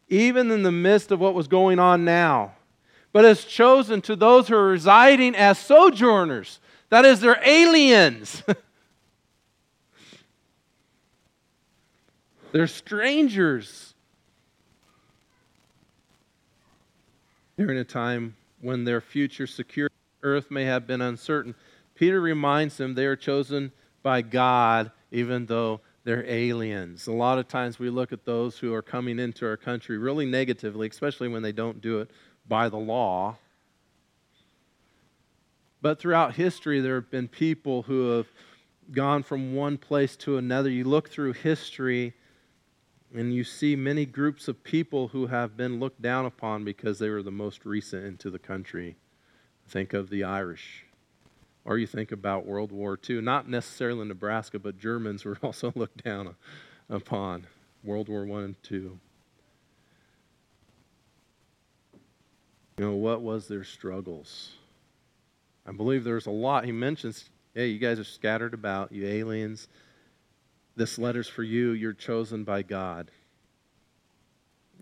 even 0.08 0.50
in 0.50 0.62
the 0.62 0.72
midst 0.72 1.10
of 1.10 1.20
what 1.20 1.34
was 1.34 1.48
going 1.48 1.78
on 1.78 2.04
now. 2.04 2.54
But 3.12 3.24
is 3.24 3.44
chosen 3.44 4.02
to 4.02 4.16
those 4.16 4.48
who 4.48 4.56
are 4.56 4.68
residing 4.68 5.34
as 5.36 5.58
sojourners. 5.58 6.58
That 6.90 7.04
is, 7.04 7.20
they're 7.20 7.40
aliens. 7.44 8.42
they're 12.52 12.66
strangers. 12.66 13.93
During 17.56 17.78
a 17.78 17.84
time 17.84 18.36
when 18.60 18.84
their 18.84 19.00
future 19.00 19.46
secure 19.46 19.88
earth 20.22 20.50
may 20.50 20.64
have 20.64 20.86
been 20.86 21.00
uncertain, 21.00 21.54
Peter 21.94 22.20
reminds 22.20 22.76
them 22.76 22.94
they 22.94 23.06
are 23.06 23.16
chosen 23.16 23.70
by 24.02 24.22
God 24.22 24.90
even 25.12 25.46
though 25.46 25.80
they're 26.02 26.26
aliens. 26.26 27.06
A 27.06 27.12
lot 27.12 27.38
of 27.38 27.46
times 27.46 27.78
we 27.78 27.90
look 27.90 28.12
at 28.12 28.24
those 28.24 28.58
who 28.58 28.74
are 28.74 28.82
coming 28.82 29.18
into 29.18 29.46
our 29.46 29.56
country 29.56 29.96
really 29.96 30.26
negatively, 30.26 30.88
especially 30.88 31.28
when 31.28 31.42
they 31.42 31.52
don't 31.52 31.80
do 31.80 32.00
it 32.00 32.10
by 32.48 32.68
the 32.68 32.76
law. 32.76 33.36
But 35.80 36.00
throughout 36.00 36.34
history, 36.34 36.80
there 36.80 36.96
have 36.96 37.10
been 37.10 37.28
people 37.28 37.82
who 37.82 38.10
have 38.10 38.26
gone 38.90 39.22
from 39.22 39.54
one 39.54 39.78
place 39.78 40.16
to 40.16 40.36
another. 40.38 40.68
You 40.68 40.84
look 40.84 41.08
through 41.08 41.34
history 41.34 42.14
and 43.14 43.32
you 43.32 43.44
see 43.44 43.76
many 43.76 44.04
groups 44.04 44.48
of 44.48 44.64
people 44.64 45.08
who 45.08 45.28
have 45.28 45.56
been 45.56 45.78
looked 45.78 46.02
down 46.02 46.26
upon 46.26 46.64
because 46.64 46.98
they 46.98 47.08
were 47.08 47.22
the 47.22 47.30
most 47.30 47.64
recent 47.64 48.04
into 48.04 48.28
the 48.28 48.40
country. 48.40 48.96
Think 49.68 49.92
of 49.92 50.10
the 50.10 50.24
Irish. 50.24 50.84
Or 51.64 51.78
you 51.78 51.86
think 51.86 52.10
about 52.10 52.44
World 52.44 52.72
War 52.72 52.98
II. 53.08 53.22
Not 53.22 53.48
necessarily 53.48 54.06
Nebraska, 54.06 54.58
but 54.58 54.78
Germans 54.78 55.24
were 55.24 55.38
also 55.42 55.72
looked 55.76 56.02
down 56.02 56.34
upon. 56.90 57.46
World 57.84 58.08
War 58.08 58.22
I 58.22 58.44
and 58.44 58.56
II. 58.70 58.78
You 62.76 62.84
know, 62.84 62.94
what 62.94 63.22
was 63.22 63.46
their 63.46 63.62
struggles? 63.62 64.50
I 65.64 65.70
believe 65.70 66.02
there's 66.02 66.26
a 66.26 66.32
lot. 66.32 66.64
He 66.64 66.72
mentions, 66.72 67.30
hey, 67.54 67.68
you 67.68 67.78
guys 67.78 68.00
are 68.00 68.04
scattered 68.04 68.52
about, 68.52 68.90
you 68.90 69.06
aliens. 69.06 69.68
This 70.76 70.98
letter's 70.98 71.28
for 71.28 71.42
you. 71.42 71.70
You're 71.70 71.92
chosen 71.92 72.44
by 72.44 72.62
God. 72.62 73.10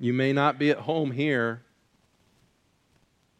You 0.01 0.13
may 0.13 0.33
not 0.33 0.59
be 0.59 0.71
at 0.71 0.79
home 0.79 1.11
here 1.11 1.63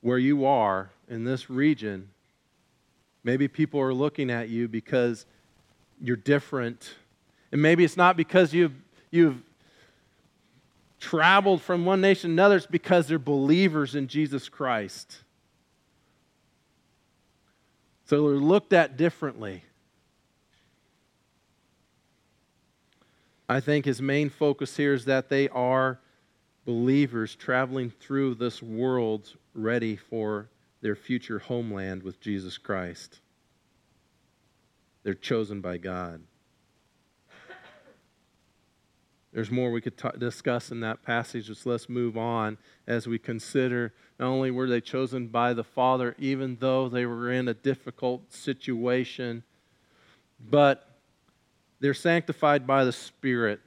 where 0.01 0.19
you 0.19 0.45
are 0.45 0.91
in 1.09 1.25
this 1.25 1.49
region. 1.49 2.09
Maybe 3.25 3.49
people 3.49 3.81
are 3.81 3.95
looking 3.95 4.31
at 4.31 4.49
you 4.49 4.69
because 4.69 5.27
you're 6.01 6.17
different. 6.17 6.95
And 7.53 7.63
maybe 7.63 7.85
it's 7.85 7.97
not 7.97 8.17
because 8.17 8.53
you've, 8.53 8.75
you've 9.11 9.43
traveled 10.99 11.63
from 11.63 11.85
one 11.85 12.01
nation 12.01 12.31
to 12.31 12.35
another, 12.35 12.57
it's 12.57 12.67
because 12.67 13.07
they're 13.07 13.19
believers 13.19 13.95
in 13.95 14.09
Jesus 14.09 14.49
Christ. 14.49 15.19
So 18.07 18.29
they're 18.29 18.37
looked 18.37 18.73
at 18.73 18.97
differently. 18.97 19.65
I 23.53 23.61
think 23.61 23.85
his 23.85 24.01
main 24.01 24.31
focus 24.31 24.79
here 24.79 24.95
is 24.95 25.05
that 25.05 25.29
they 25.29 25.47
are 25.51 26.01
believers 26.65 27.35
traveling 27.35 27.91
through 27.91 28.37
this 28.37 28.63
world 28.63 29.37
ready 29.53 29.95
for 29.95 30.49
their 30.81 30.97
future 30.97 31.39
homeland 31.39 32.03
with 32.03 32.19
Jesus 32.19 32.57
Christ. 32.57 33.21
They're 35.03 35.13
chosen 35.13 35.61
by 35.61 35.77
God. 35.77 36.23
There's 39.35 39.51
more 39.51 39.71
we 39.71 39.83
could 39.83 39.99
t- 39.99 40.09
discuss 40.17 40.71
in 40.71 40.81
that 40.81 41.03
passage, 41.03 41.55
so 41.55 41.71
let's 41.71 41.91
move 41.91 42.17
on 42.17 42.57
as 42.87 43.07
we 43.07 43.19
consider 43.19 43.93
not 44.19 44.29
only 44.29 44.51
were 44.51 44.67
they 44.67 44.81
chosen 44.81 45.27
by 45.27 45.53
the 45.53 45.65
Father, 45.65 46.17
even 46.19 46.57
though 46.59 46.89
they 46.89 47.05
were 47.05 47.31
in 47.31 47.49
a 47.49 47.55
difficult 47.55 48.33
situation, 48.33 49.43
but 50.41 50.92
they're 51.83 51.95
sanctified 51.95 52.65
by 52.65 52.85
the 52.85 52.93
Spirit. 52.93 53.61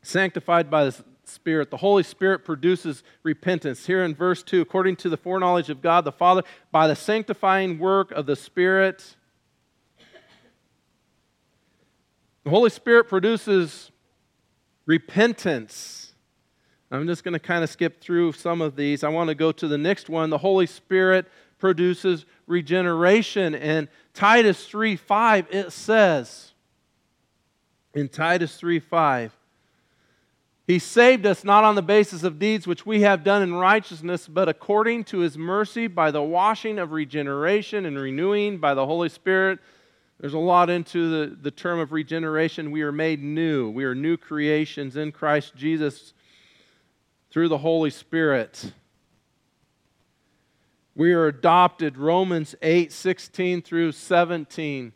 Sanctified 0.00 0.70
by 0.70 0.84
the 0.84 1.04
Spirit. 1.24 1.72
The 1.72 1.76
Holy 1.76 2.04
Spirit 2.04 2.44
produces 2.44 3.02
repentance. 3.24 3.84
Here 3.84 4.04
in 4.04 4.14
verse 4.14 4.44
2, 4.44 4.60
according 4.60 4.94
to 4.96 5.08
the 5.08 5.16
foreknowledge 5.16 5.68
of 5.68 5.82
God 5.82 6.04
the 6.04 6.12
Father, 6.12 6.44
by 6.70 6.86
the 6.86 6.94
sanctifying 6.94 7.80
work 7.80 8.12
of 8.12 8.26
the 8.26 8.36
Spirit, 8.36 9.16
the 12.44 12.50
Holy 12.50 12.70
Spirit 12.70 13.08
produces 13.08 13.90
repentance. 14.86 16.12
I'm 16.92 17.08
just 17.08 17.24
going 17.24 17.32
to 17.32 17.40
kind 17.40 17.64
of 17.64 17.70
skip 17.70 18.00
through 18.00 18.32
some 18.32 18.60
of 18.60 18.76
these. 18.76 19.02
I 19.02 19.08
want 19.08 19.28
to 19.28 19.34
go 19.34 19.50
to 19.50 19.66
the 19.66 19.78
next 19.78 20.08
one. 20.08 20.30
The 20.30 20.38
Holy 20.38 20.66
Spirit 20.66 21.26
produces 21.58 22.24
regeneration. 22.46 23.56
In 23.56 23.88
Titus 24.14 24.64
3 24.68 24.94
5, 24.94 25.46
it 25.50 25.72
says, 25.72 26.51
in 27.94 28.08
Titus 28.08 28.56
3 28.56 28.80
5, 28.80 29.32
He 30.66 30.78
saved 30.78 31.26
us 31.26 31.44
not 31.44 31.64
on 31.64 31.74
the 31.74 31.82
basis 31.82 32.22
of 32.22 32.38
deeds 32.38 32.66
which 32.66 32.86
we 32.86 33.02
have 33.02 33.24
done 33.24 33.42
in 33.42 33.54
righteousness, 33.54 34.28
but 34.28 34.48
according 34.48 35.04
to 35.04 35.18
His 35.18 35.36
mercy 35.36 35.86
by 35.86 36.10
the 36.10 36.22
washing 36.22 36.78
of 36.78 36.92
regeneration 36.92 37.86
and 37.86 37.98
renewing 37.98 38.58
by 38.58 38.74
the 38.74 38.86
Holy 38.86 39.08
Spirit 39.08 39.58
there's 40.22 40.34
a 40.34 40.38
lot 40.38 40.70
into 40.70 41.10
the, 41.10 41.34
the 41.34 41.50
term 41.50 41.80
of 41.80 41.90
regeneration. 41.90 42.70
We 42.70 42.82
are 42.82 42.92
made 42.92 43.20
new. 43.20 43.68
We 43.68 43.82
are 43.82 43.94
new 43.94 44.16
creations 44.16 44.96
in 44.96 45.10
Christ 45.10 45.56
Jesus 45.56 46.14
through 47.32 47.48
the 47.48 47.58
Holy 47.58 47.90
Spirit. 47.90 48.72
We 50.94 51.12
are 51.12 51.26
adopted, 51.26 51.98
Romans 51.98 52.54
8 52.62 52.92
16 52.92 53.62
through 53.62 53.90
17. 53.90 54.92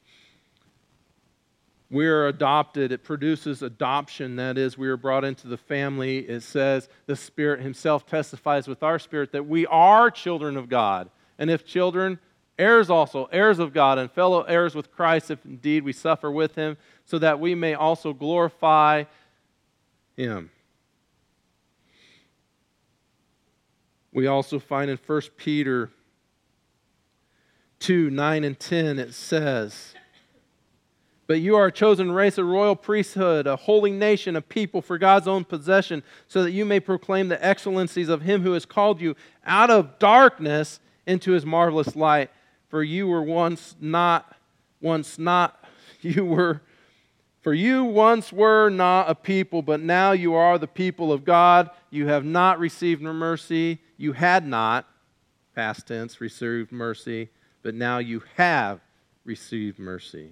We 1.90 2.06
are 2.06 2.26
adopted. 2.26 2.90
It 2.90 3.04
produces 3.04 3.62
adoption. 3.62 4.36
That 4.36 4.58
is, 4.58 4.76
we 4.76 4.88
are 4.88 4.96
brought 4.96 5.24
into 5.24 5.46
the 5.46 5.56
family. 5.56 6.18
It 6.18 6.42
says 6.42 6.88
the 7.06 7.14
Spirit 7.14 7.60
Himself 7.60 8.06
testifies 8.06 8.66
with 8.66 8.82
our 8.82 8.98
spirit 8.98 9.32
that 9.32 9.46
we 9.46 9.66
are 9.66 10.10
children 10.10 10.56
of 10.56 10.68
God. 10.68 11.10
And 11.38 11.48
if 11.48 11.64
children, 11.64 12.18
heirs 12.58 12.90
also, 12.90 13.26
heirs 13.30 13.58
of 13.58 13.72
God, 13.72 13.98
and 13.98 14.10
fellow 14.10 14.42
heirs 14.42 14.74
with 14.74 14.90
Christ, 14.90 15.30
if 15.30 15.44
indeed 15.44 15.84
we 15.84 15.92
suffer 15.92 16.30
with 16.30 16.54
him, 16.56 16.76
so 17.04 17.18
that 17.18 17.38
we 17.38 17.54
may 17.54 17.74
also 17.74 18.12
glorify 18.12 19.04
him. 20.16 20.50
We 24.12 24.26
also 24.26 24.58
find 24.58 24.90
in 24.90 24.98
1 25.06 25.20
Peter 25.36 25.90
2 27.80 28.10
9 28.10 28.44
and 28.44 28.58
10, 28.58 28.98
it 28.98 29.12
says, 29.12 29.94
But 31.26 31.40
you 31.40 31.56
are 31.56 31.66
a 31.66 31.72
chosen 31.72 32.12
race, 32.12 32.38
a 32.38 32.44
royal 32.44 32.76
priesthood, 32.76 33.46
a 33.46 33.56
holy 33.56 33.90
nation, 33.90 34.36
a 34.36 34.40
people 34.40 34.80
for 34.80 34.96
God's 34.96 35.26
own 35.26 35.44
possession, 35.44 36.04
so 36.28 36.44
that 36.44 36.52
you 36.52 36.64
may 36.64 36.78
proclaim 36.78 37.28
the 37.28 37.44
excellencies 37.44 38.08
of 38.08 38.22
him 38.22 38.42
who 38.42 38.52
has 38.52 38.64
called 38.64 39.00
you 39.00 39.16
out 39.44 39.70
of 39.70 39.98
darkness 39.98 40.78
into 41.04 41.32
his 41.32 41.44
marvelous 41.44 41.96
light. 41.96 42.30
For 42.68 42.82
you 42.82 43.08
were 43.08 43.22
once 43.22 43.74
not, 43.80 44.36
once 44.80 45.18
not, 45.18 45.64
you 46.00 46.24
were, 46.24 46.62
for 47.40 47.52
you 47.52 47.84
once 47.84 48.32
were 48.32 48.70
not 48.70 49.10
a 49.10 49.14
people, 49.14 49.62
but 49.62 49.80
now 49.80 50.12
you 50.12 50.34
are 50.34 50.58
the 50.58 50.68
people 50.68 51.12
of 51.12 51.24
God. 51.24 51.70
You 51.90 52.06
have 52.06 52.24
not 52.24 52.60
received 52.60 53.02
mercy. 53.02 53.80
You 53.96 54.12
had 54.12 54.46
not, 54.46 54.88
past 55.56 55.88
tense, 55.88 56.20
received 56.20 56.70
mercy, 56.70 57.30
but 57.62 57.74
now 57.74 57.98
you 57.98 58.22
have 58.36 58.80
received 59.24 59.80
mercy. 59.80 60.30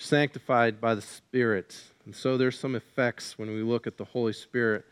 Sanctified 0.00 0.80
by 0.80 0.94
the 0.94 1.02
Spirit. 1.02 1.78
And 2.06 2.16
so 2.16 2.38
there's 2.38 2.58
some 2.58 2.74
effects 2.74 3.38
when 3.38 3.50
we 3.50 3.62
look 3.62 3.86
at 3.86 3.98
the 3.98 4.04
Holy 4.04 4.32
Spirit. 4.32 4.84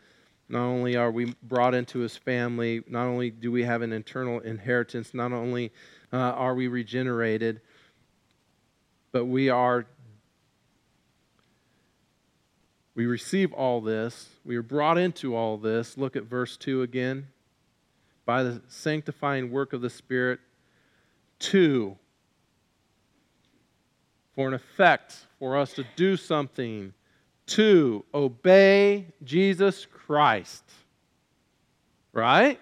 Not 0.47 0.63
only 0.63 0.95
are 0.95 1.11
we 1.11 1.33
brought 1.43 1.73
into 1.73 1.99
his 1.99 2.15
family, 2.15 2.83
not 2.87 3.05
only 3.05 3.31
do 3.31 3.51
we 3.51 3.63
have 3.63 3.81
an 3.81 3.91
internal 3.91 4.39
inheritance, 4.39 5.13
not 5.13 5.31
only 5.31 5.71
uh, 6.13 6.17
are 6.17 6.53
we 6.53 6.67
regenerated, 6.67 7.61
but 9.11 9.25
we 9.25 9.49
are 9.49 9.85
we 12.95 13.05
receive 13.05 13.53
all 13.53 13.81
this. 13.81 14.27
We 14.43 14.57
are 14.57 14.61
brought 14.61 14.97
into 14.97 15.35
all 15.35 15.57
this. 15.57 15.97
Look 15.97 16.15
at 16.15 16.23
verse 16.23 16.57
2 16.57 16.81
again. 16.81 17.27
By 18.25 18.43
the 18.43 18.61
sanctifying 18.67 19.51
work 19.51 19.71
of 19.73 19.81
the 19.81 19.89
Spirit, 19.89 20.39
to, 21.39 21.97
for 24.39 24.47
an 24.47 24.53
effect, 24.53 25.27
for 25.37 25.57
us 25.57 25.73
to 25.73 25.85
do 25.97 26.15
something, 26.15 26.93
to 27.45 28.05
obey 28.13 29.05
Jesus 29.21 29.85
Christ. 29.85 30.63
Right? 32.13 32.57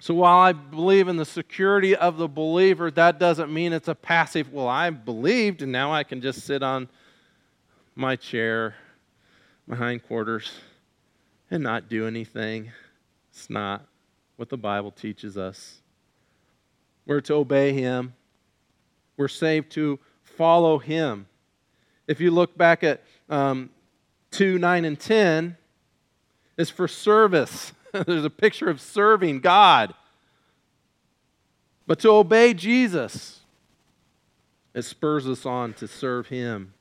So 0.00 0.12
while 0.14 0.40
I 0.40 0.50
believe 0.50 1.06
in 1.06 1.18
the 1.18 1.24
security 1.24 1.94
of 1.94 2.16
the 2.16 2.26
believer, 2.26 2.90
that 2.90 3.20
doesn't 3.20 3.54
mean 3.54 3.72
it's 3.72 3.86
a 3.86 3.94
passive, 3.94 4.52
well, 4.52 4.66
I 4.66 4.90
believed 4.90 5.62
and 5.62 5.70
now 5.70 5.92
I 5.92 6.02
can 6.02 6.20
just 6.20 6.40
sit 6.40 6.64
on 6.64 6.88
my 7.94 8.16
chair, 8.16 8.74
my 9.68 9.76
hindquarters, 9.76 10.50
and 11.48 11.62
not 11.62 11.88
do 11.88 12.08
anything. 12.08 12.72
It's 13.30 13.48
not 13.48 13.86
what 14.34 14.48
the 14.48 14.58
Bible 14.58 14.90
teaches 14.90 15.38
us. 15.38 15.80
We're 17.06 17.20
to 17.20 17.34
obey 17.34 17.72
Him, 17.72 18.14
we're 19.20 19.28
saved 19.28 19.70
to 19.72 19.98
follow 20.22 20.78
Him. 20.78 21.26
If 22.06 22.22
you 22.22 22.30
look 22.30 22.56
back 22.56 22.82
at 22.82 23.02
um, 23.28 23.68
2, 24.30 24.58
9, 24.58 24.84
and 24.86 24.98
10 24.98 25.58
it's 26.56 26.70
for 26.70 26.88
service. 26.88 27.72
There's 27.92 28.24
a 28.24 28.30
picture 28.30 28.70
of 28.70 28.80
serving 28.80 29.40
God. 29.40 29.94
But 31.86 31.98
to 32.00 32.10
obey 32.10 32.54
Jesus, 32.54 33.40
it 34.74 34.82
spurs 34.82 35.28
us 35.28 35.44
on 35.44 35.74
to 35.74 35.88
serve 35.88 36.28
Him. 36.28 36.72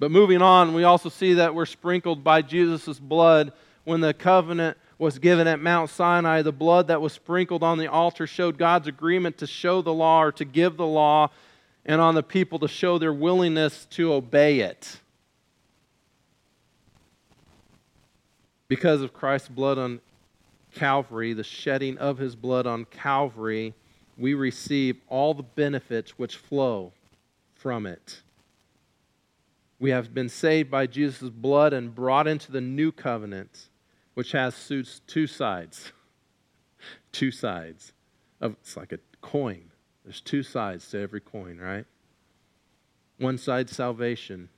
But 0.00 0.10
moving 0.10 0.42
on, 0.42 0.74
we 0.74 0.82
also 0.82 1.08
see 1.08 1.34
that 1.34 1.54
we're 1.54 1.66
sprinkled 1.66 2.24
by 2.24 2.42
Jesus' 2.42 2.98
blood 2.98 3.52
when 3.84 4.00
the 4.00 4.14
covenant 4.14 4.78
was 4.98 5.18
given 5.18 5.46
at 5.46 5.60
Mount 5.60 5.90
Sinai, 5.90 6.42
the 6.42 6.52
blood 6.52 6.88
that 6.88 7.00
was 7.00 7.12
sprinkled 7.12 7.62
on 7.62 7.78
the 7.78 7.88
altar 7.88 8.26
showed 8.26 8.58
God's 8.58 8.88
agreement 8.88 9.38
to 9.38 9.46
show 9.46 9.82
the 9.82 9.92
law 9.92 10.22
or 10.22 10.32
to 10.32 10.44
give 10.44 10.76
the 10.76 10.86
law, 10.86 11.30
and 11.86 12.00
on 12.00 12.14
the 12.14 12.22
people 12.22 12.58
to 12.60 12.68
show 12.68 12.98
their 12.98 13.12
willingness 13.12 13.86
to 13.90 14.12
obey 14.12 14.60
it. 14.60 14.98
Because 18.68 19.02
of 19.02 19.12
Christ's 19.12 19.48
blood 19.48 19.78
on 19.78 20.00
Calvary, 20.74 21.32
the 21.32 21.44
shedding 21.44 21.98
of 21.98 22.18
his 22.18 22.34
blood 22.34 22.66
on 22.66 22.86
Calvary, 22.86 23.74
we 24.16 24.34
receive 24.34 24.96
all 25.08 25.34
the 25.34 25.42
benefits 25.42 26.18
which 26.18 26.36
flow 26.36 26.92
from 27.54 27.86
it. 27.86 28.22
We 29.78 29.90
have 29.90 30.14
been 30.14 30.28
saved 30.28 30.70
by 30.70 30.86
Jesus' 30.86 31.28
blood 31.28 31.72
and 31.72 31.94
brought 31.94 32.26
into 32.26 32.50
the 32.50 32.60
new 32.60 32.90
covenant, 32.90 33.68
which 34.14 34.32
has 34.32 34.70
two 35.06 35.26
sides. 35.26 35.92
two 37.12 37.30
sides. 37.30 37.92
Of, 38.40 38.56
it's 38.60 38.76
like 38.76 38.92
a 38.92 38.98
coin. 39.20 39.70
There's 40.04 40.20
two 40.20 40.42
sides 40.42 40.88
to 40.90 41.00
every 41.00 41.20
coin, 41.20 41.58
right? 41.58 41.86
One 43.18 43.38
side, 43.38 43.70
salvation. 43.70 44.50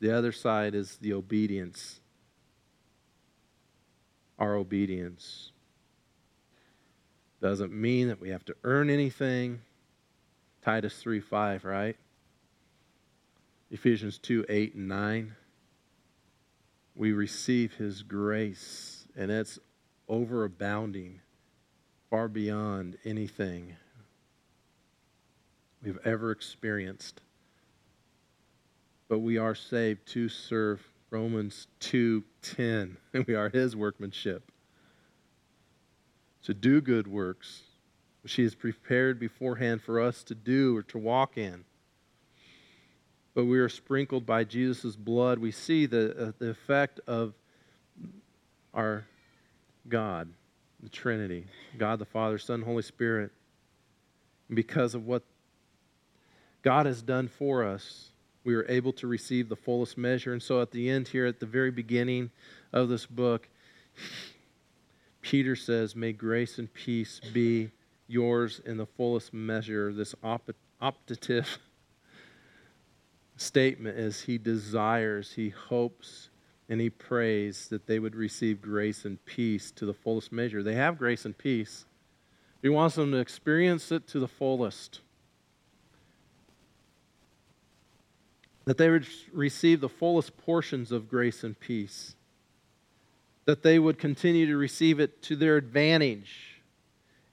The 0.00 0.16
other 0.16 0.30
side 0.30 0.74
is 0.74 0.98
the 0.98 1.12
obedience. 1.12 2.00
Our 4.38 4.54
obedience. 4.54 5.50
Doesn't 7.40 7.72
mean 7.72 8.08
that 8.08 8.20
we 8.20 8.30
have 8.30 8.44
to 8.46 8.56
earn 8.62 8.88
anything. 8.88 9.62
Titus 10.62 10.96
3 11.00 11.20
5, 11.20 11.64
right? 11.64 11.96
Ephesians 13.70 14.18
2 14.18 14.44
8 14.48 14.74
and 14.74 14.88
9. 14.88 15.36
We 16.94 17.12
receive 17.12 17.74
His 17.74 18.02
grace, 18.02 19.06
and 19.16 19.30
it's 19.30 19.58
overabounding, 20.08 21.18
far 22.10 22.28
beyond 22.28 22.96
anything 23.04 23.76
we've 25.82 25.98
ever 26.04 26.30
experienced. 26.30 27.20
But 29.08 29.20
we 29.20 29.38
are 29.38 29.54
saved 29.54 30.06
to 30.08 30.28
serve 30.28 30.82
Romans 31.10 31.66
2:10, 31.80 32.96
and 33.12 33.24
we 33.26 33.34
are 33.34 33.48
his 33.48 33.74
workmanship. 33.74 34.50
To 36.42 36.54
do 36.54 36.80
good 36.80 37.06
works, 37.06 37.62
which 38.22 38.34
he 38.34 38.42
has 38.42 38.54
prepared 38.54 39.18
beforehand 39.18 39.82
for 39.82 40.00
us 40.00 40.22
to 40.24 40.34
do 40.34 40.76
or 40.76 40.82
to 40.84 40.98
walk 40.98 41.36
in 41.36 41.64
but 43.38 43.44
we 43.44 43.60
are 43.60 43.68
sprinkled 43.68 44.26
by 44.26 44.42
Jesus' 44.42 44.96
blood. 44.96 45.38
We 45.38 45.52
see 45.52 45.86
the, 45.86 46.10
uh, 46.10 46.32
the 46.40 46.50
effect 46.50 46.98
of 47.06 47.34
our 48.74 49.06
God, 49.88 50.30
the 50.82 50.88
Trinity 50.88 51.46
God 51.76 52.00
the 52.00 52.04
Father, 52.04 52.38
Son, 52.38 52.62
Holy 52.62 52.82
Spirit. 52.82 53.30
And 54.48 54.56
because 54.56 54.96
of 54.96 55.06
what 55.06 55.22
God 56.62 56.86
has 56.86 57.02
done 57.02 57.28
for 57.28 57.64
us, 57.64 58.10
we 58.44 58.54
are 58.54 58.66
able 58.68 58.92
to 58.94 59.06
receive 59.06 59.48
the 59.48 59.56
fullest 59.56 59.98
measure. 59.98 60.32
And 60.32 60.42
so 60.42 60.60
at 60.62 60.70
the 60.70 60.88
end, 60.88 61.08
here 61.08 61.26
at 61.26 61.40
the 61.40 61.46
very 61.46 61.70
beginning 61.70 62.30
of 62.72 62.88
this 62.88 63.06
book, 63.06 63.48
Peter 65.20 65.54
says, 65.56 65.94
May 65.94 66.12
grace 66.12 66.58
and 66.58 66.72
peace 66.72 67.20
be 67.32 67.70
yours 68.06 68.60
in 68.64 68.76
the 68.76 68.86
fullest 68.86 69.34
measure. 69.34 69.92
This 69.92 70.14
op- 70.22 70.50
optative 70.80 71.58
statement 73.36 73.98
is 73.98 74.22
he 74.22 74.38
desires, 74.38 75.32
he 75.34 75.50
hopes, 75.50 76.30
and 76.68 76.80
he 76.80 76.90
prays 76.90 77.68
that 77.68 77.86
they 77.86 77.98
would 77.98 78.14
receive 78.14 78.60
grace 78.60 79.04
and 79.04 79.24
peace 79.24 79.70
to 79.72 79.86
the 79.86 79.94
fullest 79.94 80.32
measure. 80.32 80.62
They 80.62 80.74
have 80.74 80.98
grace 80.98 81.24
and 81.24 81.36
peace. 81.36 81.86
He 82.62 82.68
wants 82.68 82.96
them 82.96 83.12
to 83.12 83.18
experience 83.18 83.92
it 83.92 84.06
to 84.08 84.20
the 84.20 84.28
fullest. 84.28 85.00
That 88.68 88.76
they 88.76 88.90
would 88.90 89.06
receive 89.32 89.80
the 89.80 89.88
fullest 89.88 90.36
portions 90.36 90.92
of 90.92 91.08
grace 91.08 91.42
and 91.42 91.58
peace. 91.58 92.14
That 93.46 93.62
they 93.62 93.78
would 93.78 93.98
continue 93.98 94.44
to 94.44 94.58
receive 94.58 95.00
it 95.00 95.22
to 95.22 95.36
their 95.36 95.56
advantage. 95.56 96.60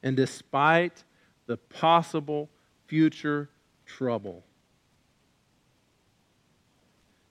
And 0.01 0.15
despite 0.15 1.03
the 1.45 1.57
possible 1.57 2.49
future 2.87 3.49
trouble. 3.85 4.45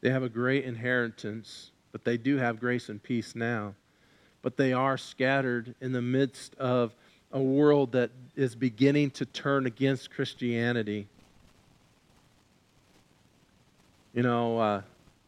They 0.02 0.10
have 0.10 0.22
a 0.22 0.28
great 0.28 0.66
inheritance, 0.66 1.70
but 1.90 2.04
they 2.04 2.18
do 2.18 2.36
have 2.36 2.60
grace 2.60 2.90
and 2.90 3.02
peace 3.02 3.34
now. 3.34 3.74
But 4.42 4.58
they 4.58 4.74
are 4.74 4.98
scattered 4.98 5.76
in 5.80 5.92
the 5.92 6.02
midst 6.02 6.54
of 6.56 6.94
a 7.32 7.40
world 7.40 7.92
that 7.92 8.10
is 8.36 8.54
beginning 8.54 9.12
to 9.12 9.24
turn 9.24 9.64
against 9.64 10.10
Christianity. 10.10 11.08
You 14.14 14.22
know, 14.22 14.59
uh, 14.61 14.83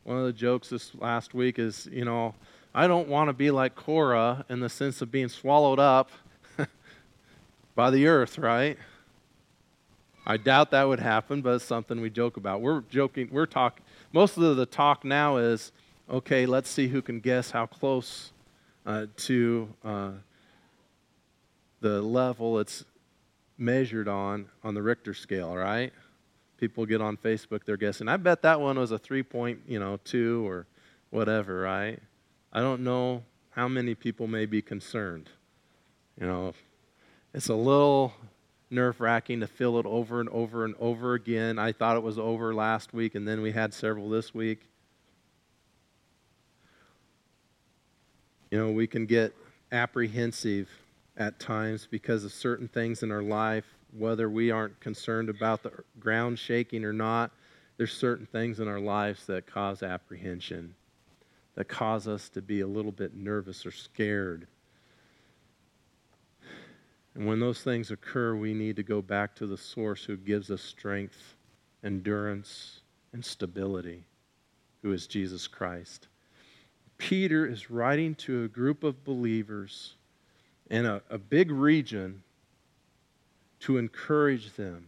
one 0.05 0.17
of 0.17 0.27
the 0.27 0.33
jokes 0.33 0.69
this 0.69 0.95
last 0.95 1.35
week 1.35 1.59
is, 1.59 1.89
you 1.91 2.05
know, 2.05 2.37
I 2.73 2.87
don't 2.87 3.09
want 3.09 3.29
to 3.29 3.33
be 3.33 3.51
like 3.51 3.75
Korah 3.75 4.45
in 4.49 4.61
the 4.61 4.69
sense 4.69 5.03
of 5.03 5.11
being 5.11 5.29
swallowed 5.29 5.81
up 5.81 6.13
by 7.75 7.91
the 7.91 8.07
earth, 8.07 8.39
right? 8.39 8.79
I 10.25 10.37
doubt 10.37 10.71
that 10.71 10.85
would 10.85 11.01
happen, 11.01 11.43
but 11.43 11.57
it's 11.57 11.65
something 11.65 12.01
we 12.01 12.11
joke 12.11 12.37
about. 12.37 12.61
We're 12.61 12.83
joking, 12.83 13.29
we're 13.33 13.47
talking, 13.47 13.85
most 14.13 14.37
of 14.37 14.57
the 14.57 14.67
talk 14.67 15.05
now 15.05 15.39
is 15.39 15.73
okay, 16.09 16.47
let's 16.47 16.71
see 16.71 16.87
who 16.87 17.03
can 17.03 17.19
guess 17.19 17.51
how 17.51 17.67
close 17.67 18.31
uh, 18.87 19.07
to 19.17 19.69
uh, 19.85 20.11
the 21.81 22.01
level 22.01 22.61
it's 22.61 22.85
measured 23.59 24.07
on 24.07 24.47
on 24.63 24.75
the 24.75 24.83
Richter 24.83 25.13
scale, 25.13 25.57
right? 25.57 25.93
People 26.59 26.87
get 26.87 27.01
on 27.01 27.17
Facebook, 27.17 27.65
they're 27.65 27.77
guessing. 27.77 28.09
I 28.09 28.17
bet 28.17 28.43
that 28.43 28.61
one 28.61 28.79
was 28.79 28.91
a 28.91 28.99
three 28.99 29.23
point, 29.23 29.61
you 29.67 29.79
know, 29.79 29.99
two 30.05 30.47
or 30.49 30.67
whatever, 31.11 31.61
right? 31.61 32.01
I 32.53 32.61
don't 32.61 32.83
know 32.83 33.25
how 33.51 33.69
many 33.69 33.95
people 33.95 34.27
may 34.27 34.47
be 34.47 34.63
concerned. 34.63 35.29
You 36.21 36.27
know, 36.27 36.55
it's 37.35 37.49
a 37.49 37.55
little 37.55 38.15
nerve 38.71 39.01
wracking 39.01 39.41
to 39.41 39.47
feel 39.47 39.79
it 39.79 39.87
over 39.87 40.21
and 40.21 40.29
over 40.31 40.65
and 40.65 40.75
over 40.79 41.15
again. 41.15 41.59
I 41.59 41.73
thought 41.73 41.97
it 41.97 42.03
was 42.03 42.19
over 42.19 42.55
last 42.55 42.93
week, 42.93 43.15
and 43.15 43.27
then 43.29 43.43
we 43.43 43.53
had 43.53 43.75
several 43.75 44.09
this 44.09 44.35
week. 44.35 44.61
You 48.51 48.59
know, 48.59 48.71
we 48.71 48.87
can 48.87 49.07
get 49.07 49.35
apprehensive 49.73 50.69
at 51.17 51.39
times 51.39 51.89
because 51.91 52.25
of 52.25 52.33
certain 52.33 52.69
things 52.69 53.03
in 53.03 53.11
our 53.11 53.23
life, 53.23 53.76
whether 53.97 54.29
we 54.29 54.51
aren't 54.51 54.79
concerned 54.81 55.29
about 55.29 55.63
the 55.63 55.73
ground 55.99 56.39
shaking 56.39 56.85
or 56.85 56.93
not. 56.93 57.31
There's 57.77 57.93
certain 57.93 58.27
things 58.27 58.61
in 58.61 58.69
our 58.69 58.81
lives 58.81 59.27
that 59.27 59.47
cause 59.47 59.83
apprehension, 59.83 60.75
that 61.55 61.69
cause 61.69 62.09
us 62.09 62.29
to 62.31 62.43
be 62.43 62.61
a 62.61 62.67
little 62.67 62.93
bit 62.93 63.15
nervous 63.15 63.67
or 63.67 63.71
scared. 63.71 64.47
And 67.15 67.27
when 67.27 67.41
those 67.41 67.63
things 67.63 67.91
occur, 67.91 68.35
we 68.35 68.53
need 68.53 68.77
to 68.77 68.83
go 68.83 69.01
back 69.01 69.35
to 69.37 69.47
the 69.47 69.57
source 69.57 70.05
who 70.05 70.17
gives 70.17 70.51
us 70.51 70.61
strength, 70.61 71.37
endurance, 71.83 72.81
and 73.13 73.25
stability, 73.25 74.05
who 74.83 74.93
is 74.93 75.07
Jesus 75.07 75.47
Christ. 75.47 76.09
Peter 76.99 77.47
is 77.47 77.71
writing 77.71 78.15
to 78.17 78.45
a 78.45 78.49
group 78.49 78.85
of 78.85 79.05
believers 79.05 79.95
in 80.71 80.85
a, 80.85 81.01
a 81.09 81.19
big 81.19 81.51
region 81.51 82.23
to 83.67 83.79
encourage 83.79 84.55
them 84.55 84.87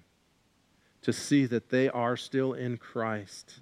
to 1.02 1.12
see 1.12 1.46
that 1.46 1.68
they 1.68 1.88
are 1.88 2.16
still 2.16 2.52
in 2.52 2.76
Christ 2.76 3.58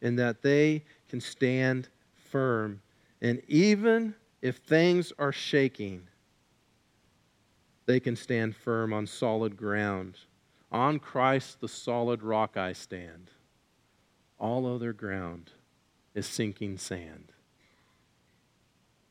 and 0.00 0.16
that 0.16 0.42
they 0.42 0.84
can 1.08 1.20
stand 1.20 1.88
firm. 2.14 2.80
And 3.20 3.42
even 3.48 4.14
if 4.42 4.58
things 4.58 5.12
are 5.18 5.32
shaking, 5.32 6.06
they 7.86 7.98
can 7.98 8.14
stand 8.14 8.54
firm 8.54 8.92
on 8.92 9.08
solid 9.08 9.56
ground. 9.56 10.18
On 10.70 11.00
Christ, 11.00 11.60
the 11.60 11.66
solid 11.66 12.22
rock, 12.22 12.56
I 12.56 12.74
stand. 12.74 13.32
All 14.38 14.72
other 14.72 14.92
ground 14.92 15.50
is 16.14 16.26
sinking 16.26 16.78
sand. 16.78 17.32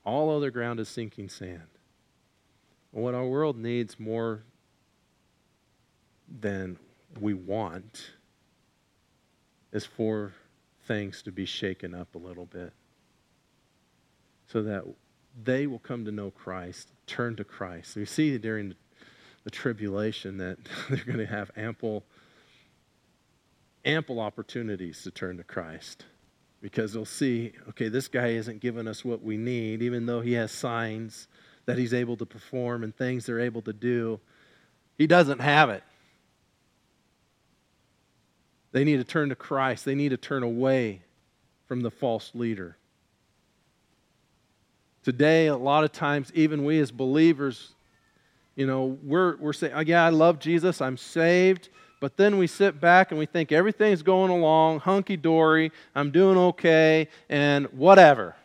All 0.06 0.34
other 0.34 0.52
ground 0.52 0.80
is 0.80 0.88
sinking 0.88 1.28
sand. 1.28 1.68
What 2.92 3.14
our 3.14 3.26
world 3.26 3.58
needs 3.58 4.00
more 4.00 4.44
than 6.40 6.78
we 7.20 7.34
want 7.34 8.12
is 9.72 9.86
for 9.86 10.34
things 10.86 11.22
to 11.22 11.32
be 11.32 11.46
shaken 11.46 11.94
up 11.94 12.16
a 12.16 12.18
little 12.18 12.46
bit 12.46 12.74
so 14.48 14.62
that 14.64 14.84
they 15.44 15.66
will 15.68 15.80
come 15.80 16.06
to 16.06 16.12
know 16.12 16.32
Christ, 16.32 16.90
turn 17.08 17.36
to 17.38 17.44
Christ. 17.44 17.96
We 17.96 18.06
see 18.06 18.38
during 18.38 18.76
the 19.44 19.52
tribulation 19.52 20.38
that 20.38 20.58
they're 20.90 21.06
going 21.06 21.20
to 21.20 21.26
have 21.26 21.52
ample 21.56 22.04
ample 23.86 24.20
opportunities 24.20 25.04
to 25.04 25.12
turn 25.12 25.38
to 25.38 25.44
Christ. 25.44 26.06
because 26.62 26.94
they'll 26.94 27.04
see, 27.04 27.52
okay, 27.68 27.90
this 27.90 28.08
guy 28.08 28.28
isn't 28.28 28.62
giving 28.62 28.88
us 28.88 29.04
what 29.04 29.22
we 29.22 29.36
need, 29.36 29.82
even 29.82 30.06
though 30.06 30.22
he 30.22 30.32
has 30.34 30.50
signs 30.50 31.28
that 31.66 31.78
he's 31.78 31.94
able 31.94 32.16
to 32.16 32.26
perform 32.26 32.84
and 32.84 32.96
things 32.96 33.26
they're 33.26 33.42
able 33.42 33.62
to 33.62 33.74
do. 33.74 34.20
He 34.98 35.06
doesn't 35.06 35.40
have 35.40 35.70
it. 35.70 35.84
They 38.74 38.84
need 38.84 38.98
to 38.98 39.04
turn 39.06 39.30
to 39.30 39.36
Christ. 39.36 39.86
They 39.86 39.96
need 39.96 40.10
to 40.10 40.18
turn 40.18 40.44
away 40.44 41.02
from 41.68 41.82
the 41.82 41.92
false 41.92 42.32
leader. 42.34 42.76
Today, 45.04 45.48
a 45.48 45.56
lot 45.56 45.84
of 45.84 45.92
times, 45.92 46.32
even 46.34 46.66
we 46.66 46.80
as 46.80 46.92
believers, 46.92 47.76
you 48.56 48.68
know, 48.68 48.98
we're, 49.04 49.38
we're 49.38 49.54
saying, 49.54 49.74
oh, 49.76 49.82
yeah, 49.82 50.04
I 50.04 50.10
love 50.10 50.40
Jesus, 50.40 50.82
I'm 50.82 50.98
saved. 50.98 51.70
But 52.00 52.18
then 52.18 52.38
we 52.38 52.48
sit 52.48 52.82
back 52.82 53.12
and 53.12 53.20
we 53.20 53.26
think 53.26 53.52
everything's 53.52 54.02
going 54.02 54.32
along, 54.32 54.80
hunky 54.80 55.18
dory, 55.18 55.72
I'm 55.96 56.12
doing 56.12 56.38
okay, 56.38 57.08
and 57.30 57.68
whatever. 57.68 58.36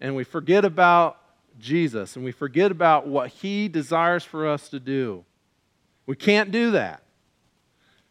And 0.00 0.16
we 0.16 0.24
forget 0.24 0.64
about 0.64 1.18
Jesus 1.58 2.16
and 2.16 2.24
we 2.24 2.32
forget 2.32 2.70
about 2.70 3.06
what 3.06 3.28
He 3.28 3.68
desires 3.68 4.24
for 4.24 4.48
us 4.48 4.68
to 4.70 4.80
do. 4.80 5.24
We 6.06 6.16
can't 6.16 6.50
do 6.50 6.70
that. 6.72 7.02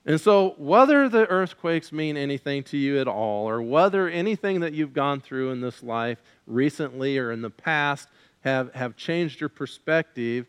And 0.05 0.21
so, 0.21 0.53
whether 0.57 1.09
the 1.09 1.25
earthquakes 1.25 1.91
mean 1.91 2.15
anything 2.15 2.63
to 2.65 2.77
you 2.77 2.99
at 2.99 3.07
all, 3.07 3.49
or 3.49 3.61
whether 3.61 4.07
anything 4.07 4.59
that 4.59 4.73
you've 4.73 4.93
gone 4.93 5.19
through 5.19 5.49
in 5.49 5.61
this 5.61 5.81
life 5.81 6.21
recently 6.45 7.17
or 7.17 7.31
in 7.31 7.41
the 7.41 7.49
past 7.49 8.07
have, 8.41 8.71
have 8.75 8.95
changed 8.95 9.39
your 9.39 9.49
perspective, 9.49 10.45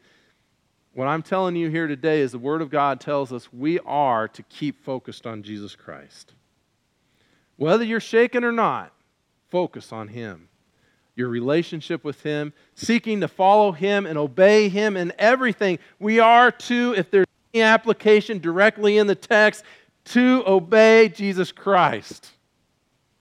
what 0.92 1.08
I'm 1.08 1.22
telling 1.22 1.56
you 1.56 1.70
here 1.70 1.86
today 1.86 2.20
is 2.20 2.32
the 2.32 2.38
Word 2.38 2.60
of 2.60 2.70
God 2.70 3.00
tells 3.00 3.32
us 3.32 3.52
we 3.52 3.78
are 3.80 4.28
to 4.28 4.42
keep 4.44 4.82
focused 4.84 5.26
on 5.26 5.42
Jesus 5.42 5.74
Christ. 5.74 6.34
Whether 7.56 7.84
you're 7.84 8.00
shaken 8.00 8.44
or 8.44 8.52
not, 8.52 8.92
focus 9.48 9.92
on 9.92 10.08
Him. 10.08 10.48
Your 11.14 11.28
relationship 11.28 12.04
with 12.04 12.22
Him, 12.22 12.52
seeking 12.74 13.20
to 13.20 13.28
follow 13.28 13.72
Him 13.72 14.04
and 14.04 14.18
obey 14.18 14.68
Him 14.68 14.96
in 14.98 15.12
everything. 15.18 15.78
We 15.98 16.18
are 16.18 16.50
to, 16.50 16.94
if 16.96 17.10
there's 17.10 17.25
application 17.62 18.38
directly 18.38 18.98
in 18.98 19.06
the 19.06 19.14
text 19.14 19.64
to 20.06 20.42
obey 20.46 21.08
Jesus 21.08 21.52
Christ. 21.52 22.30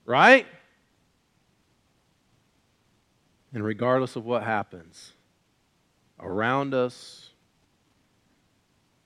Right? 0.04 0.46
And 3.52 3.64
regardless 3.64 4.16
of 4.16 4.24
what 4.24 4.42
happens 4.42 5.12
around 6.20 6.74
us, 6.74 7.30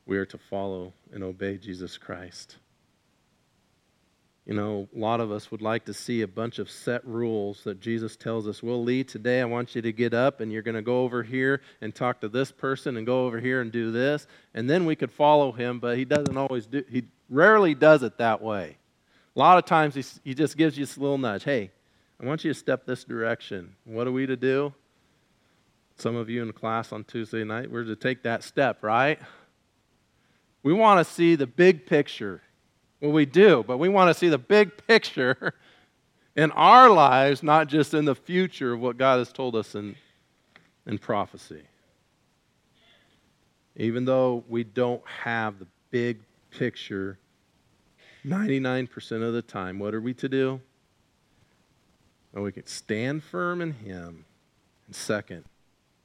we 0.07 0.19
are 0.19 0.27
to 0.27 0.39
follow 0.39 0.93
and 1.13 1.23
obey 1.23 1.57
Jesus 1.57 1.97
Christ. 1.97 2.57
You 4.51 4.57
know, 4.57 4.89
a 4.93 4.99
lot 4.99 5.21
of 5.21 5.31
us 5.31 5.53
would 5.53 5.63
like 5.63 5.85
to 5.85 5.95
see 5.95 6.23
a 6.23 6.27
bunch 6.27 6.59
of 6.59 6.69
set 6.69 7.07
rules 7.07 7.63
that 7.63 7.81
Jesus 7.81 8.17
tells 8.17 8.49
us, 8.49 8.65
well, 8.65 8.83
Lee, 8.83 9.05
today 9.05 9.41
I 9.41 9.45
want 9.45 9.77
you 9.77 9.83
to 9.83 9.93
get 9.93 10.13
up 10.13 10.41
and 10.41 10.51
you're 10.51 10.61
going 10.61 10.75
to 10.75 10.83
go 10.83 11.05
over 11.05 11.23
here 11.23 11.61
and 11.81 11.95
talk 11.95 12.21
to 12.23 12.29
this 12.29 12.51
person 12.51 12.97
and 12.97 13.07
go 13.07 13.27
over 13.27 13.39
here 13.39 13.61
and 13.61 13.71
do 13.71 13.93
this. 13.93 14.27
And 14.53 14.69
then 14.69 14.87
we 14.87 14.97
could 14.97 15.13
follow 15.13 15.53
him, 15.53 15.79
but 15.79 15.97
he 15.97 16.05
doesn't 16.05 16.37
always 16.37 16.67
do, 16.67 16.83
he 16.91 17.05
rarely 17.29 17.77
does 17.77 18.03
it 18.03 18.19
that 18.19 18.43
way. 18.43 18.77
A 19.37 19.39
lot 19.39 19.57
of 19.57 19.67
times 19.67 19.95
he, 19.95 20.03
he 20.25 20.35
just 20.35 20.57
gives 20.57 20.77
you 20.77 20.85
this 20.85 20.99
little 20.99 21.17
nudge. 21.17 21.45
Hey, 21.45 21.71
I 22.21 22.27
want 22.27 22.43
you 22.43 22.53
to 22.53 22.59
step 22.59 22.85
this 22.85 23.05
direction. 23.05 23.77
What 23.85 24.09
are 24.09 24.13
we 24.13 24.27
to 24.27 24.37
do? 24.37 24.75
Some 25.97 26.17
of 26.17 26.29
you 26.29 26.43
in 26.43 26.53
class 26.53 26.91
on 26.91 27.05
Tuesday 27.05 27.45
night, 27.45 27.71
we're 27.71 27.85
to 27.85 27.95
take 27.95 28.25
that 28.25 28.43
step, 28.43 28.83
right? 28.83 29.21
We 30.65 30.73
want 30.73 31.07
to 31.07 31.15
see 31.15 31.37
the 31.37 31.47
big 31.47 31.87
picture. 31.87 32.43
Well, 33.01 33.13
we 33.13 33.25
do, 33.25 33.65
but 33.67 33.79
we 33.79 33.89
want 33.89 34.09
to 34.09 34.15
see 34.15 34.29
the 34.29 34.39
big 34.39 34.87
picture 34.87 35.55
in 36.37 36.51
our 36.53 36.91
lives, 36.91 37.43
not 37.43 37.69
just 37.69 37.95
in 37.95 38.05
the 38.05 38.15
future 38.15 38.75
of 38.75 38.81
what 38.81 38.99
God 38.99 39.19
has 39.19 39.33
told 39.33 39.57
us 39.57 39.75
in, 39.75 39.97
in 40.87 40.99
prophecy. 40.99 41.63
Even 43.77 44.05
though 44.05 44.45
we 44.49 44.65
don't 44.65 45.03
have 45.07 45.59
the 45.59 45.67
big 45.91 46.21
picture 46.51 47.19
99% 48.27 49.23
of 49.23 49.33
the 49.33 49.43
time, 49.43 49.79
what 49.79 49.95
are 49.95 50.01
we 50.01 50.13
to 50.15 50.29
do? 50.29 50.61
Well, 52.33 52.45
we 52.45 52.53
can 52.53 52.67
stand 52.67 53.25
firm 53.25 53.63
in 53.63 53.73
Him. 53.73 54.25
And 54.87 54.95
second, 54.95 55.45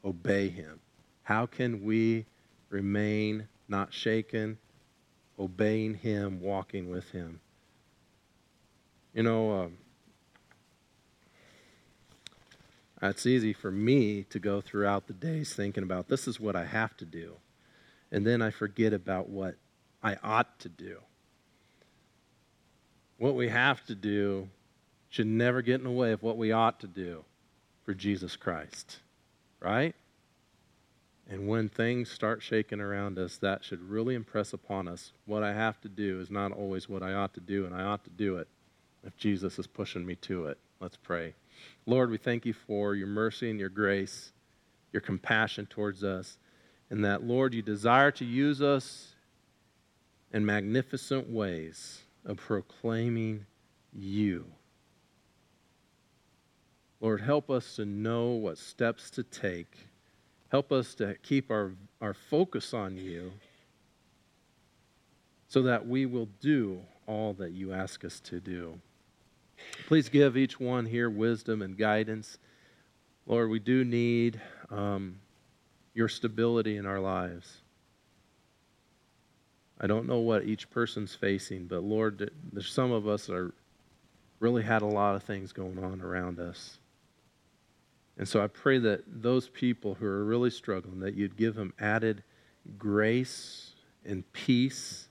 obey 0.03 0.47
Him. 0.49 0.79
How 1.23 1.45
can 1.45 1.83
we 1.83 2.25
remain 2.69 3.47
not 3.67 3.93
shaken, 3.93 4.57
obeying 5.39 5.95
Him, 5.95 6.41
walking 6.41 6.89
with 6.89 7.11
Him. 7.11 7.39
You 9.13 9.23
know, 9.23 9.51
um, 9.51 9.77
it's 13.01 13.25
easy 13.25 13.53
for 13.53 13.71
me 13.71 14.23
to 14.29 14.39
go 14.39 14.61
throughout 14.61 15.07
the 15.07 15.13
days 15.13 15.53
thinking 15.53 15.83
about 15.83 16.07
this 16.07 16.27
is 16.27 16.39
what 16.39 16.55
I 16.55 16.65
have 16.65 16.95
to 16.97 17.05
do. 17.05 17.35
And 18.11 18.25
then 18.25 18.41
I 18.41 18.51
forget 18.51 18.93
about 18.93 19.29
what 19.29 19.55
I 20.03 20.17
ought 20.23 20.59
to 20.59 20.69
do. 20.69 20.99
What 23.17 23.35
we 23.35 23.49
have 23.49 23.85
to 23.85 23.95
do 23.95 24.49
should 25.09 25.27
never 25.27 25.61
get 25.61 25.75
in 25.75 25.85
the 25.85 25.91
way 25.91 26.11
of 26.11 26.21
what 26.21 26.37
we 26.37 26.51
ought 26.51 26.79
to 26.81 26.87
do 26.87 27.23
for 27.83 27.93
Jesus 27.93 28.35
Christ. 28.35 28.99
Right? 29.59 29.95
And 31.27 31.47
when 31.47 31.69
things 31.69 32.11
start 32.11 32.43
shaking 32.43 32.79
around 32.79 33.17
us, 33.17 33.37
that 33.37 33.63
should 33.63 33.81
really 33.89 34.13
impress 34.13 34.53
upon 34.53 34.87
us 34.87 35.11
what 35.25 35.41
I 35.43 35.53
have 35.53 35.81
to 35.81 35.89
do 35.89 36.19
is 36.19 36.29
not 36.29 36.51
always 36.51 36.87
what 36.87 37.01
I 37.01 37.13
ought 37.13 37.33
to 37.33 37.39
do, 37.39 37.65
and 37.65 37.73
I 37.73 37.83
ought 37.83 38.03
to 38.03 38.11
do 38.11 38.37
it 38.37 38.47
if 39.03 39.17
Jesus 39.17 39.57
is 39.57 39.65
pushing 39.65 40.05
me 40.05 40.15
to 40.17 40.45
it. 40.47 40.59
Let's 40.79 40.97
pray. 40.97 41.33
Lord, 41.87 42.11
we 42.11 42.17
thank 42.17 42.45
you 42.45 42.53
for 42.53 42.93
your 42.93 43.07
mercy 43.07 43.49
and 43.49 43.59
your 43.59 43.69
grace, 43.69 44.31
your 44.91 45.01
compassion 45.01 45.65
towards 45.65 46.03
us, 46.03 46.37
and 46.91 47.03
that, 47.03 47.23
Lord, 47.23 47.55
you 47.55 47.63
desire 47.63 48.11
to 48.11 48.25
use 48.25 48.61
us 48.61 49.15
in 50.31 50.45
magnificent 50.45 51.29
ways 51.29 52.01
of 52.23 52.37
proclaiming 52.37 53.45
you. 53.91 54.45
Lord, 56.99 57.21
help 57.21 57.49
us 57.49 57.75
to 57.77 57.85
know 57.85 58.29
what 58.29 58.57
steps 58.57 59.09
to 59.11 59.23
take 59.23 59.87
Help 60.55 60.71
us 60.71 60.95
to 60.95 61.15
keep 61.21 61.51
our, 61.51 61.73
our 61.99 62.13
focus 62.13 62.73
on 62.73 62.95
you 62.95 63.33
so 65.49 65.63
that 65.63 65.85
we 65.85 66.05
will 66.05 66.29
do 66.39 66.79
all 67.07 67.33
that 67.33 67.51
you 67.51 67.73
ask 67.73 68.05
us 68.05 68.21
to 68.21 68.39
do. 68.39 68.79
Please 69.85 70.07
give 70.07 70.37
each 70.37 70.57
one 70.57 70.85
here 70.85 71.09
wisdom 71.09 71.61
and 71.61 71.77
guidance. 71.77 72.37
Lord, 73.27 73.49
we 73.49 73.59
do 73.59 73.83
need 73.83 74.39
um, 74.69 75.19
your 75.93 76.07
stability 76.07 76.77
in 76.77 76.85
our 76.85 77.01
lives. 77.01 77.57
I 79.81 79.87
don't 79.87 80.07
know 80.07 80.19
what 80.19 80.45
each 80.45 80.69
person's 80.69 81.13
facing, 81.13 81.65
but 81.65 81.83
Lord, 81.83 82.31
there's 82.53 82.71
some 82.71 82.93
of 82.93 83.09
us 83.09 83.25
that 83.25 83.35
are 83.35 83.53
really 84.39 84.63
had 84.63 84.83
a 84.83 84.85
lot 84.85 85.17
of 85.17 85.23
things 85.23 85.51
going 85.51 85.83
on 85.83 85.99
around 85.99 86.39
us. 86.39 86.79
And 88.17 88.27
so 88.27 88.41
I 88.41 88.47
pray 88.47 88.77
that 88.79 89.03
those 89.07 89.49
people 89.49 89.95
who 89.95 90.05
are 90.05 90.23
really 90.23 90.49
struggling, 90.49 90.99
that 91.01 91.15
you'd 91.15 91.35
give 91.35 91.55
them 91.55 91.73
added 91.79 92.23
grace 92.77 93.73
and 94.05 94.31
peace, 94.31 95.09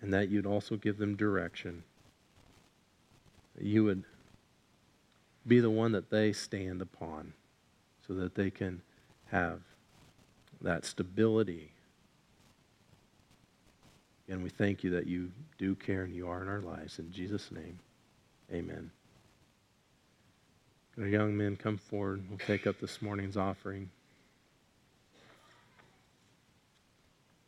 and 0.00 0.12
that 0.14 0.28
you'd 0.28 0.46
also 0.46 0.76
give 0.76 0.98
them 0.98 1.16
direction. 1.16 1.82
You 3.60 3.84
would 3.84 4.04
be 5.46 5.60
the 5.60 5.70
one 5.70 5.92
that 5.92 6.10
they 6.10 6.32
stand 6.32 6.80
upon 6.80 7.34
so 8.06 8.14
that 8.14 8.34
they 8.34 8.50
can 8.50 8.80
have 9.30 9.60
that 10.62 10.84
stability. 10.84 11.70
And 14.28 14.42
we 14.42 14.48
thank 14.48 14.82
you 14.82 14.90
that 14.90 15.06
you 15.06 15.30
do 15.58 15.74
care 15.74 16.04
and 16.04 16.14
you 16.14 16.28
are 16.28 16.42
in 16.42 16.48
our 16.48 16.60
lives. 16.60 16.98
In 16.98 17.12
Jesus' 17.12 17.50
name, 17.52 17.78
amen. 18.52 18.90
Our 20.98 21.08
young 21.08 21.36
men 21.36 21.56
come 21.56 21.76
forward. 21.76 22.22
We'll 22.28 22.38
take 22.38 22.68
up 22.68 22.78
this 22.78 23.02
morning's 23.02 23.36
offering. 23.36 23.90